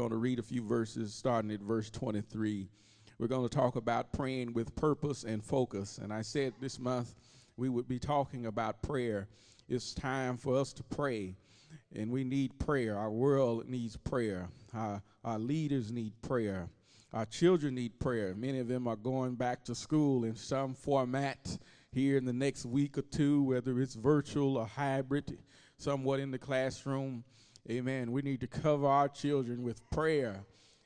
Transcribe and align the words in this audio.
going 0.00 0.10
to 0.10 0.16
read 0.16 0.38
a 0.38 0.42
few 0.42 0.62
verses 0.62 1.12
starting 1.12 1.50
at 1.50 1.60
verse 1.60 1.90
23. 1.90 2.66
We're 3.18 3.26
going 3.26 3.46
to 3.46 3.54
talk 3.54 3.76
about 3.76 4.14
praying 4.14 4.54
with 4.54 4.74
purpose 4.74 5.24
and 5.24 5.44
focus. 5.44 5.98
And 5.98 6.10
I 6.10 6.22
said 6.22 6.54
this 6.58 6.78
month 6.78 7.14
we 7.58 7.68
would 7.68 7.86
be 7.86 7.98
talking 7.98 8.46
about 8.46 8.80
prayer. 8.80 9.28
It's 9.68 9.92
time 9.92 10.38
for 10.38 10.56
us 10.56 10.72
to 10.72 10.82
pray, 10.82 11.36
and 11.94 12.10
we 12.10 12.24
need 12.24 12.58
prayer. 12.58 12.96
Our 12.96 13.10
world 13.10 13.68
needs 13.68 13.98
prayer. 13.98 14.48
Our, 14.72 15.02
our 15.22 15.38
leaders 15.38 15.92
need 15.92 16.14
prayer. 16.22 16.70
Our 17.12 17.26
children 17.26 17.74
need 17.74 18.00
prayer. 18.00 18.34
Many 18.34 18.60
of 18.60 18.68
them 18.68 18.88
are 18.88 18.96
going 18.96 19.34
back 19.34 19.66
to 19.66 19.74
school 19.74 20.24
in 20.24 20.34
some 20.34 20.72
format 20.72 21.58
here 21.92 22.16
in 22.16 22.24
the 22.24 22.32
next 22.32 22.64
week 22.64 22.96
or 22.96 23.02
two, 23.02 23.42
whether 23.42 23.78
it's 23.78 23.96
virtual 23.96 24.56
or 24.56 24.64
hybrid, 24.64 25.36
somewhat 25.76 26.20
in 26.20 26.30
the 26.30 26.38
classroom. 26.38 27.22
Amen. 27.68 28.12
We 28.12 28.22
need 28.22 28.40
to 28.40 28.46
cover 28.46 28.86
our 28.86 29.08
children 29.08 29.62
with 29.62 29.88
prayer. 29.90 30.44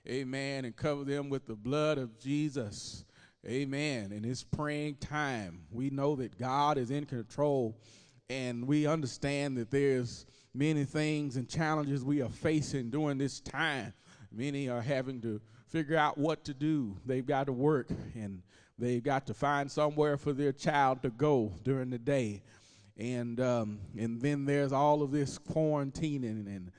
Amen. 0.08 0.64
And 0.64 0.74
cover 0.76 1.04
them 1.04 1.30
with 1.30 1.46
the 1.46 1.54
blood 1.54 1.98
of 1.98 2.18
Jesus. 2.18 3.04
Amen. 3.46 4.12
And 4.12 4.24
it's 4.24 4.42
praying 4.42 4.96
time. 4.96 5.60
We 5.70 5.90
know 5.90 6.16
that 6.16 6.38
God 6.38 6.78
is 6.78 6.90
in 6.90 7.04
control 7.04 7.78
and 8.30 8.66
we 8.66 8.86
understand 8.86 9.56
that 9.58 9.70
there's 9.70 10.26
many 10.54 10.84
things 10.84 11.36
and 11.36 11.48
challenges 11.48 12.04
we 12.04 12.22
are 12.22 12.30
facing 12.30 12.90
during 12.90 13.18
this 13.18 13.40
time. 13.40 13.92
Many 14.32 14.68
are 14.68 14.80
having 14.80 15.20
to 15.22 15.40
figure 15.68 15.96
out 15.96 16.16
what 16.16 16.44
to 16.44 16.54
do. 16.54 16.96
They've 17.04 17.26
got 17.26 17.46
to 17.46 17.52
work 17.52 17.90
and 18.14 18.42
they've 18.78 19.02
got 19.02 19.26
to 19.26 19.34
find 19.34 19.70
somewhere 19.70 20.16
for 20.16 20.32
their 20.32 20.52
child 20.52 21.02
to 21.02 21.10
go 21.10 21.52
during 21.62 21.90
the 21.90 21.98
day 21.98 22.42
and 22.96 23.40
um, 23.40 23.80
and 23.98 24.20
then 24.20 24.44
there's 24.44 24.72
all 24.72 25.02
of 25.02 25.10
this 25.10 25.38
quarantining 25.38 26.46
and 26.46 26.70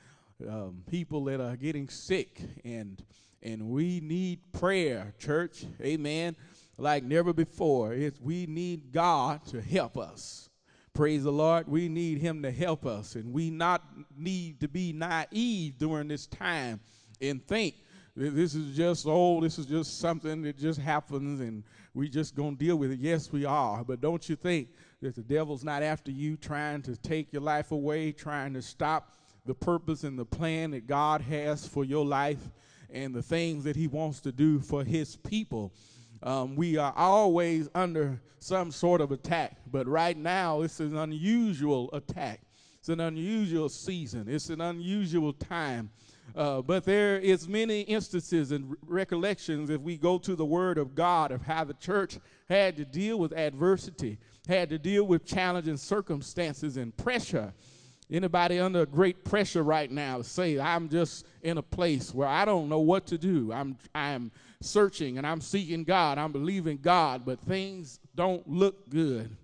um, 0.50 0.84
people 0.90 1.24
that 1.26 1.42
are 1.42 1.56
getting 1.56 1.90
sick 1.90 2.42
and 2.64 3.04
and 3.44 3.70
we 3.70 4.00
need 4.00 4.40
prayer 4.54 5.14
church. 5.20 5.66
Amen. 5.82 6.36
Like 6.78 7.04
never 7.04 7.32
before. 7.32 7.94
It's 7.94 8.20
we 8.20 8.46
need 8.48 8.92
god 8.92 9.46
to 9.48 9.62
help 9.62 9.98
us. 9.98 10.50
Praise 10.94 11.24
the 11.24 11.32
lord. 11.32 11.68
We 11.68 11.90
need 11.90 12.20
him 12.20 12.42
to 12.44 12.52
help 12.52 12.86
us. 12.86 13.16
And 13.16 13.34
we 13.34 13.50
not 13.50 13.84
need 14.18 14.62
to 14.62 14.68
be 14.68 14.94
naive 14.94 15.78
during 15.78 16.08
this 16.08 16.26
time 16.26 16.80
and 17.22 17.46
think 17.46 17.76
this 18.16 18.56
is 18.56 18.76
just 18.76 19.06
oh 19.08 19.42
this 19.42 19.60
is 19.60 19.66
just 19.66 20.00
something 20.00 20.42
that 20.44 20.58
just 20.58 20.80
happens 20.80 21.42
and 21.42 21.64
we 21.94 22.08
just 22.10 22.36
gonna 22.36 22.56
deal 22.56 22.78
with 22.78 22.92
it. 22.92 23.00
Yes 23.00 23.32
we 23.32 23.46
are. 23.46 23.84
But 23.84 24.02
don't 24.02 24.28
you 24.28 24.36
think 24.36 24.70
that 25.06 25.16
the 25.16 25.22
devil's 25.22 25.64
not 25.64 25.84
after 25.84 26.12
you 26.12 26.36
trying 26.36 26.82
to 26.82 26.96
take 26.98 27.32
your 27.32 27.42
life 27.42 27.72
away, 27.72 28.12
trying 28.12 28.54
to 28.54 28.62
stop 28.62 29.14
the 29.46 29.54
purpose 29.54 30.04
and 30.04 30.18
the 30.18 30.26
plan 30.26 30.72
that 30.72 30.88
God 30.88 31.22
has 31.22 31.68
for 31.68 31.84
your 31.84 32.04
life 32.04 32.50
and 32.90 33.14
the 33.14 33.22
things 33.22 33.64
that 33.66 33.76
he 33.76 33.88
wants 33.88 34.20
to 34.22 34.32
do 34.32 34.60
for 34.60 34.84
his 34.84 35.16
people. 35.16 35.72
Um, 36.24 36.56
we 36.56 36.78
are 36.78 36.94
always 36.96 37.70
under 37.76 38.20
some 38.40 38.72
sort 38.72 39.00
of 39.00 39.12
attack, 39.12 39.58
but 39.72 39.88
right 39.88 40.18
now 40.18 40.62
it's 40.62 40.80
an 40.80 40.98
unusual 40.98 41.90
attack. 41.94 42.42
It's 42.80 42.90
an 42.90 43.00
unusual 43.00 43.70
season. 43.70 44.26
It's 44.28 44.50
an 44.50 44.62
unusual 44.62 45.34
time. 45.34 45.92
Uh, 46.36 46.62
but 46.62 46.84
there 46.84 47.20
is 47.20 47.48
many 47.48 47.82
instances 47.82 48.52
and 48.52 48.76
recollections 48.88 49.70
if 49.70 49.82
we 49.82 49.98
go 49.98 50.18
to 50.18 50.36
the 50.36 50.46
word 50.46 50.78
of 50.78 50.96
god 50.96 51.32
of 51.32 51.42
how 51.42 51.64
the 51.64 51.74
church 51.76 52.18
had 52.50 52.76
to 52.76 52.84
deal 52.84 53.18
with 53.20 53.32
adversity 53.34 54.18
had 54.46 54.70
to 54.70 54.78
deal 54.78 55.06
with 55.06 55.26
challenging 55.26 55.78
circumstances 55.78 56.78
and 56.78 56.96
pressure. 56.96 57.54
Anybody 58.12 58.60
under 58.60 58.86
great 58.86 59.26
pressure 59.26 59.64
right 59.64 59.90
now 59.90 60.22
say, 60.22 60.60
I'm 60.60 60.90
just 60.90 61.26
in 61.42 61.58
a 61.58 61.64
place 61.64 62.14
where 62.14 62.28
I 62.28 62.46
don't 62.46 62.70
know 62.70 62.80
what 62.80 63.08
to 63.08 63.18
do. 63.18 63.52
I'm 63.52 63.78
I'm 63.96 64.32
searching 64.62 65.18
and 65.18 65.26
I'm 65.26 65.42
seeking 65.42 65.84
God. 65.84 66.18
I'm 66.18 66.32
believing 66.32 66.78
God, 66.78 67.26
but 67.26 67.40
things 67.40 68.00
don't 68.14 68.48
look 68.48 68.90
good. 68.90 69.36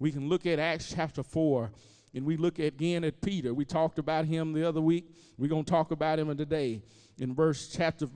We 0.00 0.10
can 0.10 0.28
look 0.28 0.46
at 0.46 0.58
Acts 0.58 0.92
chapter 0.94 1.22
4 1.22 1.70
and 2.14 2.24
we 2.24 2.36
look 2.36 2.58
again 2.58 3.04
at 3.04 3.20
Peter. 3.20 3.54
We 3.54 3.64
talked 3.64 3.98
about 3.98 4.24
him 4.24 4.52
the 4.52 4.66
other 4.66 4.80
week. 4.80 5.12
We're 5.36 5.48
going 5.48 5.64
to 5.64 5.70
talk 5.70 5.90
about 5.92 6.18
him 6.18 6.36
today. 6.36 6.82
In 7.18 7.34
verse 7.34 7.68
chapter 7.68 8.08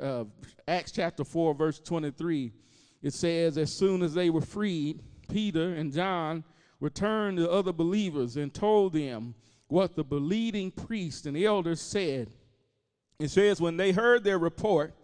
uh, 0.00 0.24
Acts 0.66 0.92
chapter 0.92 1.24
4 1.24 1.54
verse 1.54 1.78
23, 1.78 2.52
it 3.02 3.12
says 3.12 3.58
as 3.58 3.72
soon 3.72 4.02
as 4.02 4.14
they 4.14 4.30
were 4.30 4.40
freed, 4.40 5.02
Peter 5.28 5.74
and 5.74 5.92
John 5.92 6.44
returned 6.80 7.38
to 7.38 7.50
other 7.50 7.72
believers 7.72 8.36
and 8.36 8.52
told 8.52 8.92
them 8.92 9.34
what 9.68 9.96
the 9.96 10.04
believing 10.04 10.70
priests 10.70 11.26
and 11.26 11.36
elders 11.36 11.80
said. 11.80 12.30
It 13.18 13.28
says, 13.28 13.60
when 13.60 13.76
they 13.76 13.92
heard 13.92 14.24
their 14.24 14.38
report, 14.38 14.94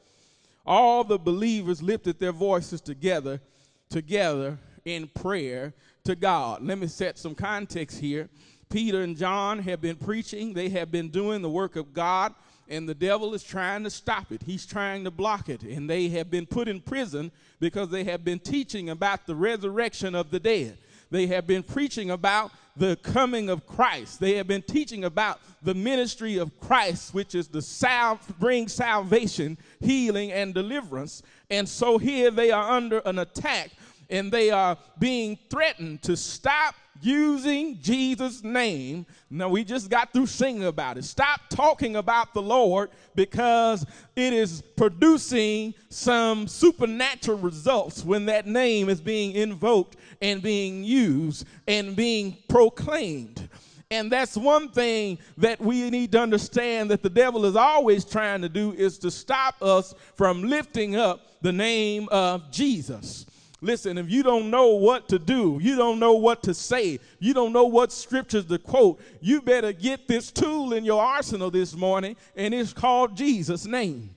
all 0.64 1.02
the 1.02 1.18
believers 1.18 1.82
lifted 1.82 2.18
their 2.18 2.32
voices 2.32 2.80
together, 2.80 3.40
together 3.88 4.58
in 4.84 5.08
prayer 5.08 5.72
to 6.04 6.14
God. 6.14 6.62
Let 6.62 6.78
me 6.78 6.86
set 6.86 7.18
some 7.18 7.34
context 7.34 7.98
here. 7.98 8.28
Peter 8.68 9.02
and 9.02 9.16
John 9.16 9.58
have 9.60 9.80
been 9.80 9.96
preaching, 9.96 10.52
they 10.52 10.68
have 10.70 10.90
been 10.90 11.08
doing 11.08 11.42
the 11.42 11.50
work 11.50 11.76
of 11.76 11.92
God 11.92 12.34
and 12.68 12.88
the 12.88 12.94
devil 12.94 13.34
is 13.34 13.42
trying 13.42 13.84
to 13.84 13.90
stop 13.90 14.32
it. 14.32 14.42
He's 14.44 14.66
trying 14.66 15.04
to 15.04 15.10
block 15.10 15.48
it. 15.48 15.62
And 15.62 15.88
they 15.88 16.08
have 16.10 16.30
been 16.30 16.46
put 16.46 16.68
in 16.68 16.80
prison 16.80 17.30
because 17.60 17.88
they 17.90 18.04
have 18.04 18.24
been 18.24 18.38
teaching 18.38 18.90
about 18.90 19.26
the 19.26 19.34
resurrection 19.34 20.14
of 20.14 20.30
the 20.30 20.40
dead. 20.40 20.78
They 21.10 21.26
have 21.26 21.46
been 21.46 21.62
preaching 21.62 22.10
about 22.10 22.52
the 22.74 22.96
coming 23.02 23.50
of 23.50 23.66
Christ. 23.66 24.18
They 24.18 24.36
have 24.36 24.46
been 24.46 24.62
teaching 24.62 25.04
about 25.04 25.40
the 25.62 25.74
ministry 25.74 26.38
of 26.38 26.58
Christ, 26.58 27.12
which 27.12 27.34
is 27.34 27.48
to 27.48 27.60
sal- 27.60 28.18
bring 28.40 28.66
salvation, 28.66 29.58
healing, 29.80 30.32
and 30.32 30.54
deliverance. 30.54 31.22
And 31.50 31.68
so 31.68 31.98
here 31.98 32.30
they 32.30 32.50
are 32.50 32.70
under 32.70 33.00
an 33.00 33.18
attack 33.18 33.72
and 34.08 34.30
they 34.30 34.50
are 34.50 34.76
being 34.98 35.38
threatened 35.50 36.02
to 36.02 36.16
stop 36.16 36.74
using 37.02 37.78
Jesus' 37.80 38.42
name. 38.42 39.06
Now, 39.30 39.48
we 39.48 39.64
just 39.64 39.90
got 39.90 40.12
through 40.12 40.26
singing 40.26 40.64
about 40.64 40.98
it. 40.98 41.04
Stop 41.04 41.40
talking 41.50 41.96
about 41.96 42.34
the 42.34 42.42
Lord 42.42 42.90
because 43.14 43.84
it 44.16 44.32
is 44.32 44.62
producing 44.76 45.74
some 45.88 46.46
supernatural 46.46 47.38
results 47.38 48.04
when 48.04 48.26
that 48.26 48.46
name 48.46 48.88
is 48.88 49.00
being 49.00 49.32
invoked 49.32 49.96
and 50.20 50.42
being 50.42 50.84
used 50.84 51.46
and 51.66 51.96
being 51.96 52.36
proclaimed. 52.48 53.48
And 53.90 54.10
that's 54.10 54.38
one 54.38 54.70
thing 54.70 55.18
that 55.36 55.60
we 55.60 55.90
need 55.90 56.12
to 56.12 56.20
understand 56.20 56.90
that 56.90 57.02
the 57.02 57.10
devil 57.10 57.44
is 57.44 57.56
always 57.56 58.06
trying 58.06 58.40
to 58.40 58.48
do 58.48 58.72
is 58.72 58.96
to 59.00 59.10
stop 59.10 59.60
us 59.60 59.94
from 60.14 60.44
lifting 60.44 60.96
up 60.96 61.42
the 61.42 61.52
name 61.52 62.08
of 62.10 62.50
Jesus. 62.50 63.26
Listen, 63.62 63.96
if 63.96 64.10
you 64.10 64.24
don't 64.24 64.50
know 64.50 64.70
what 64.70 65.08
to 65.08 65.20
do, 65.20 65.60
you 65.62 65.76
don't 65.76 66.00
know 66.00 66.14
what 66.14 66.42
to 66.42 66.52
say, 66.52 66.98
you 67.20 67.32
don't 67.32 67.52
know 67.52 67.66
what 67.66 67.92
scriptures 67.92 68.44
to 68.46 68.58
quote, 68.58 69.00
you 69.20 69.40
better 69.40 69.72
get 69.72 70.08
this 70.08 70.32
tool 70.32 70.72
in 70.72 70.84
your 70.84 71.00
arsenal 71.00 71.48
this 71.48 71.76
morning, 71.76 72.16
and 72.34 72.52
it's 72.52 72.72
called 72.72 73.16
Jesus' 73.16 73.64
name. 73.64 74.10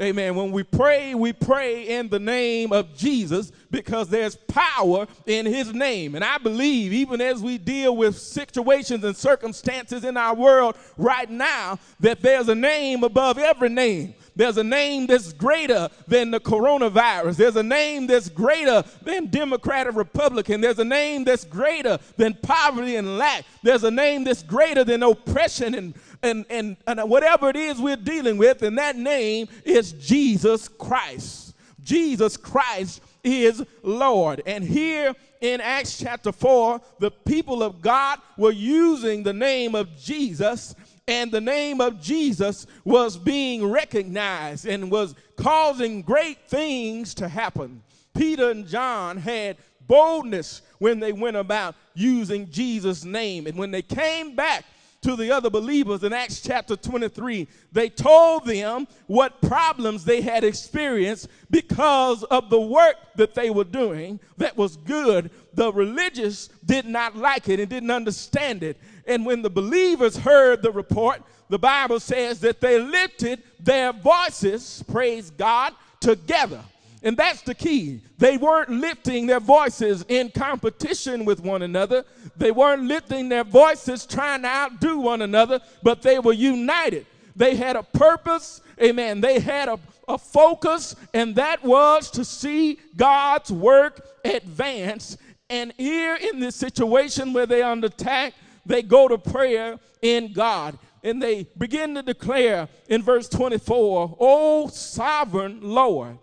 Amen. 0.00 0.34
When 0.34 0.50
we 0.50 0.64
pray, 0.64 1.14
we 1.14 1.32
pray 1.32 1.88
in 1.88 2.08
the 2.08 2.18
name 2.18 2.72
of 2.72 2.96
Jesus 2.96 3.52
because 3.70 4.08
there's 4.08 4.34
power 4.34 5.06
in 5.26 5.46
his 5.46 5.72
name. 5.72 6.16
And 6.16 6.24
I 6.24 6.38
believe, 6.38 6.92
even 6.92 7.20
as 7.20 7.40
we 7.40 7.58
deal 7.58 7.96
with 7.96 8.18
situations 8.18 9.04
and 9.04 9.16
circumstances 9.16 10.02
in 10.02 10.16
our 10.16 10.34
world 10.34 10.76
right 10.96 11.30
now, 11.30 11.78
that 12.00 12.22
there's 12.22 12.48
a 12.48 12.56
name 12.56 13.04
above 13.04 13.38
every 13.38 13.68
name. 13.68 14.14
There's 14.36 14.56
a 14.56 14.64
name 14.64 15.06
that's 15.06 15.32
greater 15.32 15.88
than 16.08 16.30
the 16.30 16.40
coronavirus. 16.40 17.36
There's 17.36 17.56
a 17.56 17.62
name 17.62 18.06
that's 18.06 18.28
greater 18.28 18.82
than 19.02 19.26
Democrat 19.26 19.86
or 19.86 19.92
Republican. 19.92 20.60
There's 20.60 20.78
a 20.78 20.84
name 20.84 21.24
that's 21.24 21.44
greater 21.44 21.98
than 22.16 22.34
poverty 22.34 22.96
and 22.96 23.16
lack. 23.16 23.44
There's 23.62 23.84
a 23.84 23.90
name 23.90 24.24
that's 24.24 24.42
greater 24.42 24.82
than 24.82 25.02
oppression 25.02 25.74
and, 25.74 25.94
and, 26.22 26.44
and, 26.50 26.76
and 26.86 27.08
whatever 27.08 27.48
it 27.48 27.56
is 27.56 27.80
we're 27.80 27.96
dealing 27.96 28.36
with. 28.36 28.62
And 28.62 28.76
that 28.78 28.96
name 28.96 29.48
is 29.64 29.92
Jesus 29.92 30.68
Christ. 30.68 31.54
Jesus 31.82 32.36
Christ 32.36 33.02
is 33.22 33.64
Lord. 33.82 34.42
And 34.46 34.64
here 34.64 35.14
in 35.40 35.60
Acts 35.60 35.98
chapter 35.98 36.32
4, 36.32 36.80
the 36.98 37.10
people 37.10 37.62
of 37.62 37.80
God 37.80 38.18
were 38.36 38.52
using 38.52 39.22
the 39.22 39.32
name 39.32 39.74
of 39.74 39.96
Jesus 39.96 40.74
and 41.06 41.30
the 41.30 41.40
name 41.40 41.80
of 41.80 42.00
Jesus 42.00 42.66
was 42.84 43.16
being 43.16 43.66
recognized 43.66 44.66
and 44.66 44.90
was 44.90 45.14
causing 45.36 46.02
great 46.02 46.48
things 46.48 47.14
to 47.14 47.28
happen. 47.28 47.82
Peter 48.14 48.50
and 48.50 48.66
John 48.66 49.18
had 49.18 49.56
boldness 49.86 50.62
when 50.78 51.00
they 51.00 51.12
went 51.12 51.36
about 51.36 51.74
using 51.94 52.50
Jesus' 52.50 53.04
name. 53.04 53.46
And 53.46 53.58
when 53.58 53.70
they 53.70 53.82
came 53.82 54.34
back 54.34 54.64
to 55.02 55.16
the 55.16 55.30
other 55.30 55.50
believers 55.50 56.02
in 56.02 56.14
Acts 56.14 56.40
chapter 56.40 56.76
23, 56.76 57.46
they 57.72 57.90
told 57.90 58.46
them 58.46 58.88
what 59.06 59.42
problems 59.42 60.04
they 60.04 60.22
had 60.22 60.44
experienced 60.44 61.28
because 61.50 62.22
of 62.24 62.48
the 62.48 62.60
work 62.60 62.96
that 63.16 63.34
they 63.34 63.50
were 63.50 63.64
doing 63.64 64.18
that 64.38 64.56
was 64.56 64.78
good. 64.78 65.30
The 65.52 65.70
religious 65.72 66.48
did 66.64 66.86
not 66.86 67.16
like 67.16 67.50
it 67.50 67.60
and 67.60 67.68
didn't 67.68 67.90
understand 67.90 68.62
it. 68.62 68.78
And 69.06 69.26
when 69.26 69.42
the 69.42 69.50
believers 69.50 70.16
heard 70.16 70.62
the 70.62 70.72
report, 70.72 71.22
the 71.48 71.58
Bible 71.58 72.00
says 72.00 72.40
that 72.40 72.60
they 72.60 72.78
lifted 72.80 73.42
their 73.60 73.92
voices, 73.92 74.82
praise 74.90 75.30
God, 75.30 75.74
together. 76.00 76.60
And 77.02 77.18
that's 77.18 77.42
the 77.42 77.54
key. 77.54 78.00
They 78.16 78.38
weren't 78.38 78.70
lifting 78.70 79.26
their 79.26 79.40
voices 79.40 80.06
in 80.08 80.30
competition 80.30 81.26
with 81.26 81.40
one 81.40 81.60
another. 81.60 82.04
They 82.36 82.50
weren't 82.50 82.84
lifting 82.84 83.28
their 83.28 83.44
voices 83.44 84.06
trying 84.06 84.42
to 84.42 84.48
outdo 84.48 84.98
one 84.98 85.20
another, 85.20 85.60
but 85.82 86.00
they 86.00 86.18
were 86.18 86.32
united. 86.32 87.04
They 87.36 87.56
had 87.56 87.76
a 87.76 87.82
purpose, 87.82 88.62
amen. 88.82 89.20
They 89.20 89.38
had 89.38 89.68
a, 89.68 89.78
a 90.08 90.16
focus, 90.16 90.96
and 91.12 91.34
that 91.36 91.62
was 91.62 92.10
to 92.12 92.24
see 92.24 92.78
God's 92.96 93.52
work 93.52 94.00
advance. 94.24 95.18
And 95.50 95.74
here 95.76 96.16
in 96.16 96.40
this 96.40 96.56
situation 96.56 97.34
where 97.34 97.44
they're 97.44 97.66
under 97.66 97.88
attack, 97.88 98.32
they 98.66 98.82
go 98.82 99.08
to 99.08 99.18
prayer 99.18 99.78
in 100.02 100.32
God. 100.32 100.78
And 101.02 101.22
they 101.22 101.46
begin 101.58 101.94
to 101.96 102.02
declare 102.02 102.66
in 102.88 103.02
verse 103.02 103.28
twenty-four: 103.28 104.08
24, 104.08 104.16
O 104.20 104.68
sovereign 104.68 105.60
Lord, 105.60 106.18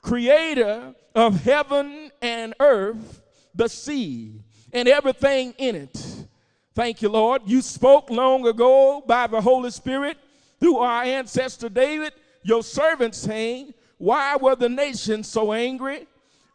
creator 0.00 0.94
of 1.14 1.42
heaven 1.42 2.10
and 2.22 2.54
earth, 2.58 3.22
the 3.54 3.68
sea, 3.68 4.40
and 4.72 4.88
everything 4.88 5.54
in 5.58 5.76
it. 5.76 6.26
Thank 6.74 7.02
you, 7.02 7.10
Lord. 7.10 7.42
You 7.44 7.60
spoke 7.60 8.10
long 8.10 8.46
ago 8.46 9.02
by 9.06 9.26
the 9.26 9.40
Holy 9.40 9.70
Spirit 9.70 10.16
through 10.60 10.78
our 10.78 11.02
ancestor 11.02 11.68
David, 11.68 12.12
your 12.42 12.62
servant, 12.62 13.14
saying, 13.14 13.74
Why 13.98 14.36
were 14.36 14.56
the 14.56 14.68
nations 14.68 15.28
so 15.28 15.52
angry? 15.52 16.06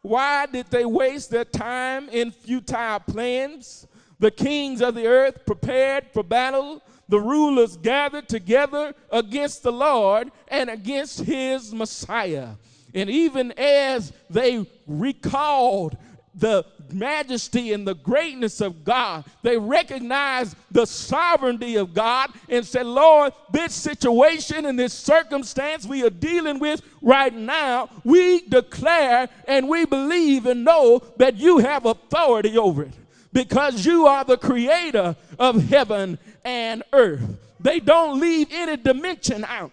Why 0.01 0.47
did 0.47 0.67
they 0.71 0.85
waste 0.85 1.29
their 1.29 1.45
time 1.45 2.09
in 2.09 2.31
futile 2.31 2.99
plans? 3.01 3.85
The 4.21 4.31
kings 4.31 4.81
of 4.83 4.93
the 4.93 5.07
earth 5.07 5.47
prepared 5.47 6.05
for 6.13 6.23
battle. 6.23 6.83
The 7.09 7.19
rulers 7.19 7.75
gathered 7.75 8.29
together 8.29 8.93
against 9.11 9.63
the 9.63 9.71
Lord 9.71 10.31
and 10.47 10.69
against 10.69 11.21
his 11.21 11.73
Messiah. 11.73 12.49
And 12.93 13.09
even 13.09 13.51
as 13.53 14.13
they 14.29 14.67
recalled 14.85 15.97
the 16.35 16.63
majesty 16.91 17.73
and 17.73 17.87
the 17.87 17.95
greatness 17.95 18.61
of 18.61 18.83
God, 18.83 19.25
they 19.41 19.57
recognized 19.57 20.55
the 20.69 20.85
sovereignty 20.85 21.77
of 21.77 21.95
God 21.95 22.29
and 22.47 22.63
said, 22.63 22.85
Lord, 22.85 23.33
this 23.51 23.73
situation 23.73 24.67
and 24.67 24.77
this 24.77 24.93
circumstance 24.93 25.87
we 25.87 26.03
are 26.03 26.11
dealing 26.11 26.59
with 26.59 26.83
right 27.01 27.33
now, 27.33 27.89
we 28.03 28.47
declare 28.47 29.29
and 29.47 29.67
we 29.67 29.85
believe 29.85 30.45
and 30.45 30.63
know 30.63 31.01
that 31.17 31.37
you 31.37 31.57
have 31.57 31.87
authority 31.87 32.55
over 32.55 32.83
it 32.83 32.93
because 33.33 33.85
you 33.85 34.07
are 34.07 34.23
the 34.23 34.37
creator 34.37 35.15
of 35.39 35.69
heaven 35.69 36.17
and 36.43 36.83
earth. 36.93 37.21
They 37.59 37.79
don't 37.79 38.19
leave 38.19 38.47
any 38.51 38.77
dimension 38.77 39.45
out. 39.45 39.71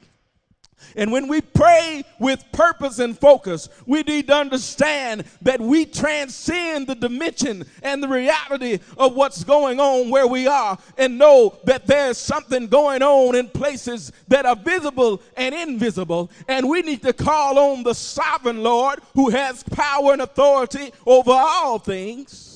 And 0.96 1.12
when 1.12 1.28
we 1.28 1.40
pray 1.40 2.05
with 2.19 2.44
purpose 2.52 2.99
and 2.99 3.19
focus, 3.19 3.69
we 3.87 4.02
need 4.02 4.28
to 4.28 4.34
understand 4.34 5.25
that 5.43 5.60
we 5.60 5.84
transcend 5.84 6.87
the 6.87 6.94
dimension 6.94 7.64
and 7.82 8.02
the 8.02 8.08
reality 8.08 8.78
of 8.96 9.14
what's 9.14 9.44
going 9.44 9.81
on 9.81 10.11
where 10.11 10.26
we 10.26 10.46
are 10.46 10.78
and 10.96 11.19
know 11.19 11.58
that 11.64 11.87
there's 11.87 12.19
something 12.19 12.69
going 12.69 13.02
on 13.02 13.34
in 13.34 13.49
places 13.49 14.12
that 14.28 14.46
are 14.46 14.56
visible 14.56 15.20
and 15.37 15.54
invisible. 15.54 16.31
And 16.46 16.69
we 16.69 16.82
need 16.82 17.02
to 17.02 17.12
call 17.12 17.58
on 17.58 17.82
the 17.82 17.94
sovereign 17.94 18.62
Lord 18.62 19.00
who 19.14 19.31
has 19.31 19.62
power 19.64 20.12
and 20.12 20.22
authority 20.22 20.93
over 21.06 21.32
all 21.32 21.78
things. 21.78 22.48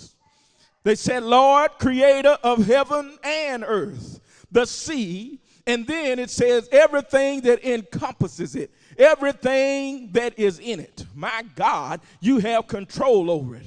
They 0.84 0.94
said, 0.94 1.23
Lord, 1.23 1.73
creator 1.79 2.37
of 2.43 2.67
heaven 2.67 3.19
and 3.23 3.64
earth, 3.67 4.20
the 4.50 4.67
sea, 4.67 5.38
and 5.67 5.87
then 5.87 6.19
it 6.19 6.31
says 6.31 6.69
everything 6.73 7.43
that 7.43 7.64
encompasses 7.64 8.56
it, 8.56 8.73
everything 8.99 10.11
that 10.12 10.38
is 10.38 10.58
in 10.58 10.81
it. 10.81 11.06
My 11.14 11.44
God, 11.55 12.00
you 12.20 12.38
have 12.40 12.67
control 12.67 13.31
over 13.31 13.56
it. 13.56 13.67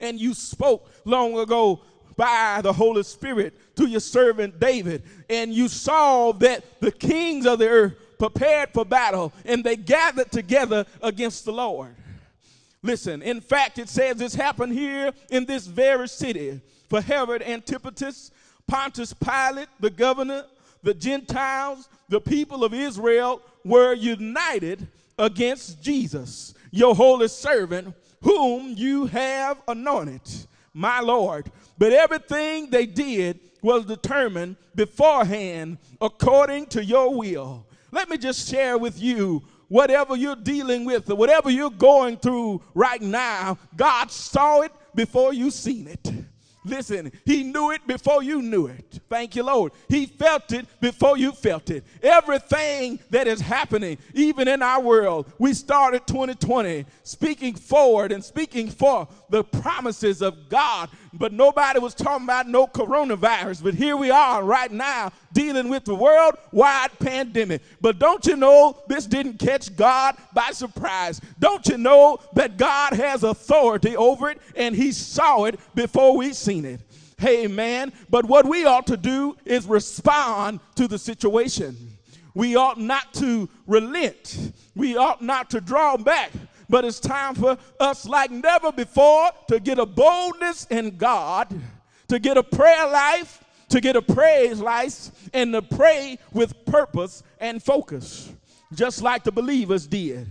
And 0.00 0.18
you 0.18 0.32
spoke 0.32 0.90
long 1.04 1.38
ago 1.38 1.82
by 2.16 2.60
the 2.62 2.72
Holy 2.72 3.02
Spirit 3.02 3.76
to 3.76 3.86
your 3.86 4.00
servant 4.00 4.58
David, 4.58 5.02
and 5.28 5.52
you 5.52 5.68
saw 5.68 6.32
that 6.32 6.80
the 6.80 6.92
kings 6.92 7.46
of 7.46 7.58
the 7.58 7.68
earth 7.68 7.94
prepared 8.18 8.70
for 8.72 8.84
battle 8.84 9.32
and 9.44 9.64
they 9.64 9.76
gathered 9.76 10.30
together 10.30 10.86
against 11.02 11.44
the 11.44 11.52
Lord. 11.52 11.94
Listen, 12.84 13.22
in 13.22 13.40
fact, 13.40 13.78
it 13.78 13.88
says 13.88 14.18
this 14.18 14.34
happened 14.34 14.74
here 14.74 15.10
in 15.30 15.46
this 15.46 15.66
very 15.66 16.06
city. 16.06 16.60
For 16.90 17.00
Herod 17.00 17.40
Antipas, 17.42 18.30
Pontius 18.66 19.14
Pilate, 19.14 19.68
the 19.80 19.88
governor, 19.88 20.44
the 20.82 20.92
Gentiles, 20.92 21.88
the 22.10 22.20
people 22.20 22.62
of 22.62 22.74
Israel 22.74 23.40
were 23.64 23.94
united 23.94 24.86
against 25.18 25.82
Jesus, 25.82 26.52
your 26.70 26.94
holy 26.94 27.28
servant, 27.28 27.94
whom 28.20 28.74
you 28.76 29.06
have 29.06 29.62
anointed, 29.66 30.46
my 30.74 31.00
Lord. 31.00 31.50
But 31.78 31.94
everything 31.94 32.68
they 32.68 32.84
did 32.84 33.40
was 33.62 33.86
determined 33.86 34.56
beforehand 34.74 35.78
according 36.02 36.66
to 36.66 36.84
your 36.84 37.16
will. 37.16 37.66
Let 37.90 38.10
me 38.10 38.18
just 38.18 38.46
share 38.46 38.76
with 38.76 39.00
you 39.00 39.42
whatever 39.68 40.16
you're 40.16 40.36
dealing 40.36 40.84
with 40.84 41.10
or 41.10 41.16
whatever 41.16 41.50
you're 41.50 41.70
going 41.70 42.16
through 42.16 42.62
right 42.74 43.02
now, 43.02 43.58
God 43.76 44.10
saw 44.10 44.62
it 44.62 44.72
before 44.94 45.32
you 45.32 45.50
seen 45.50 45.88
it. 45.88 46.12
Listen, 46.66 47.12
he 47.26 47.42
knew 47.42 47.72
it 47.72 47.86
before 47.86 48.22
you 48.22 48.40
knew 48.40 48.66
it. 48.66 49.00
Thank 49.10 49.36
you, 49.36 49.42
Lord. 49.42 49.72
He 49.86 50.06
felt 50.06 50.50
it 50.50 50.66
before 50.80 51.18
you 51.18 51.32
felt 51.32 51.68
it. 51.68 51.84
Everything 52.02 52.98
that 53.10 53.26
is 53.26 53.40
happening, 53.40 53.98
even 54.14 54.48
in 54.48 54.62
our 54.62 54.80
world, 54.80 55.30
we 55.38 55.52
started 55.52 56.06
2020 56.06 56.86
speaking 57.02 57.54
forward 57.54 58.12
and 58.12 58.24
speaking 58.24 58.70
for 58.70 59.06
the 59.28 59.44
promises 59.44 60.22
of 60.22 60.48
God 60.48 60.88
but 61.18 61.32
nobody 61.32 61.78
was 61.78 61.94
talking 61.94 62.24
about 62.24 62.48
no 62.48 62.66
coronavirus. 62.66 63.62
But 63.62 63.74
here 63.74 63.96
we 63.96 64.10
are 64.10 64.42
right 64.42 64.70
now 64.70 65.12
dealing 65.32 65.68
with 65.68 65.84
the 65.84 65.94
worldwide 65.94 66.98
pandemic. 66.98 67.62
But 67.80 67.98
don't 67.98 68.24
you 68.26 68.36
know 68.36 68.78
this 68.88 69.06
didn't 69.06 69.38
catch 69.38 69.74
God 69.76 70.16
by 70.32 70.50
surprise? 70.50 71.20
Don't 71.38 71.66
you 71.66 71.78
know 71.78 72.18
that 72.34 72.56
God 72.56 72.94
has 72.94 73.22
authority 73.22 73.96
over 73.96 74.30
it 74.30 74.40
and 74.56 74.74
He 74.74 74.92
saw 74.92 75.44
it 75.44 75.58
before 75.74 76.16
we 76.16 76.32
seen 76.32 76.64
it? 76.64 76.80
Hey, 77.18 77.46
man. 77.46 77.92
But 78.10 78.24
what 78.24 78.46
we 78.46 78.64
ought 78.64 78.86
to 78.88 78.96
do 78.96 79.36
is 79.44 79.66
respond 79.66 80.60
to 80.74 80.88
the 80.88 80.98
situation. 80.98 81.76
We 82.34 82.56
ought 82.56 82.80
not 82.80 83.14
to 83.14 83.48
relent. 83.66 84.52
We 84.74 84.96
ought 84.96 85.22
not 85.22 85.50
to 85.50 85.60
draw 85.60 85.96
back 85.96 86.32
but 86.68 86.84
it's 86.84 87.00
time 87.00 87.34
for 87.34 87.56
us, 87.80 88.06
like 88.06 88.30
never 88.30 88.72
before, 88.72 89.30
to 89.48 89.60
get 89.60 89.78
a 89.78 89.86
boldness 89.86 90.66
in 90.70 90.96
God, 90.96 91.54
to 92.08 92.18
get 92.18 92.36
a 92.36 92.42
prayer 92.42 92.86
life, 92.86 93.42
to 93.68 93.80
get 93.80 93.96
a 93.96 94.02
praise 94.02 94.60
life, 94.60 95.10
and 95.32 95.52
to 95.52 95.62
pray 95.62 96.18
with 96.32 96.64
purpose 96.64 97.22
and 97.40 97.62
focus, 97.62 98.32
just 98.72 99.02
like 99.02 99.24
the 99.24 99.32
believers 99.32 99.86
did. 99.86 100.26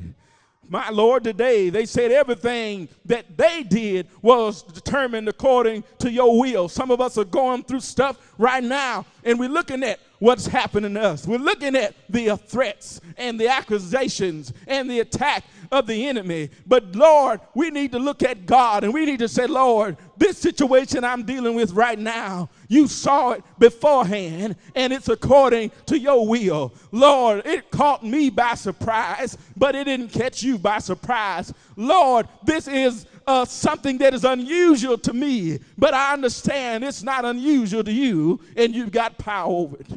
My 0.69 0.89
Lord, 0.89 1.25
today 1.25 1.69
they 1.69 1.85
said 1.85 2.11
everything 2.11 2.87
that 3.05 3.37
they 3.37 3.63
did 3.63 4.07
was 4.21 4.63
determined 4.63 5.27
according 5.27 5.83
to 5.99 6.09
your 6.09 6.39
will. 6.39 6.69
Some 6.69 6.89
of 6.89 7.01
us 7.01 7.17
are 7.17 7.25
going 7.25 7.63
through 7.63 7.81
stuff 7.81 8.33
right 8.37 8.63
now, 8.63 9.05
and 9.23 9.37
we're 9.37 9.49
looking 9.49 9.83
at 9.83 9.99
what's 10.23 10.47
happening 10.47 10.93
to 10.93 11.01
us. 11.01 11.27
We're 11.27 11.37
looking 11.37 11.75
at 11.75 11.95
the 12.09 12.37
threats 12.37 13.01
and 13.17 13.37
the 13.37 13.49
accusations 13.49 14.53
and 14.67 14.89
the 14.89 15.01
attack 15.01 15.43
of 15.69 15.85
the 15.85 16.07
enemy. 16.07 16.49
But 16.65 16.95
Lord, 16.95 17.41
we 17.53 17.69
need 17.69 17.91
to 17.91 17.99
look 17.99 18.23
at 18.23 18.45
God 18.45 18.85
and 18.85 18.93
we 18.93 19.05
need 19.05 19.19
to 19.19 19.27
say, 19.27 19.47
Lord, 19.47 19.97
this 20.15 20.37
situation 20.37 21.03
I'm 21.03 21.23
dealing 21.23 21.55
with 21.55 21.73
right 21.73 21.99
now, 21.99 22.49
you 22.69 22.87
saw 22.87 23.31
it 23.31 23.43
beforehand 23.59 24.55
and 24.75 24.93
it's 24.93 25.09
according 25.09 25.71
to 25.87 25.99
your 25.99 26.25
will. 26.25 26.73
Lord, 26.93 27.45
it 27.45 27.69
caught 27.69 28.05
me 28.05 28.29
by 28.29 28.53
surprise, 28.53 29.37
but 29.57 29.75
it 29.75 29.83
didn't 29.83 30.13
catch 30.13 30.41
you 30.41 30.57
by 30.57 30.79
surprise. 30.79 31.53
Lord, 31.75 32.29
this 32.45 32.69
is 32.69 33.07
uh, 33.27 33.43
something 33.43 33.97
that 33.97 34.13
is 34.13 34.23
unusual 34.23 34.97
to 34.99 35.11
me, 35.11 35.59
but 35.77 35.93
I 35.93 36.13
understand 36.13 36.85
it's 36.85 37.03
not 37.03 37.25
unusual 37.25 37.83
to 37.83 37.91
you, 37.91 38.39
and 38.55 38.73
you've 38.73 38.91
got 38.91 39.17
power 39.17 39.51
over 39.51 39.77
it. 39.77 39.87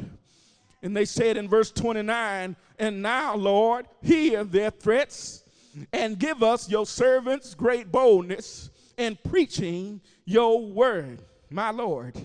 And 0.81 0.95
they 0.95 1.05
said 1.05 1.37
in 1.37 1.47
verse 1.47 1.71
29, 1.71 2.55
And 2.79 3.01
now, 3.01 3.35
Lord, 3.35 3.87
hear 4.01 4.43
their 4.43 4.69
threats 4.69 5.43
and 5.91 6.17
give 6.17 6.43
us, 6.43 6.69
your 6.69 6.85
servants, 6.85 7.53
great 7.53 7.91
boldness 7.91 8.69
in 8.97 9.17
preaching 9.29 10.01
your 10.25 10.65
word, 10.65 11.21
my 11.49 11.71
Lord. 11.71 12.15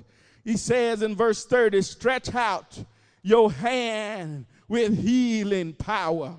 He 0.45 0.57
says 0.57 1.03
in 1.03 1.15
verse 1.15 1.45
30, 1.45 1.83
stretch 1.83 2.35
out 2.35 2.83
your 3.23 3.53
hand 3.53 4.47
with 4.69 4.99
healing 4.99 5.75
power. 5.75 6.35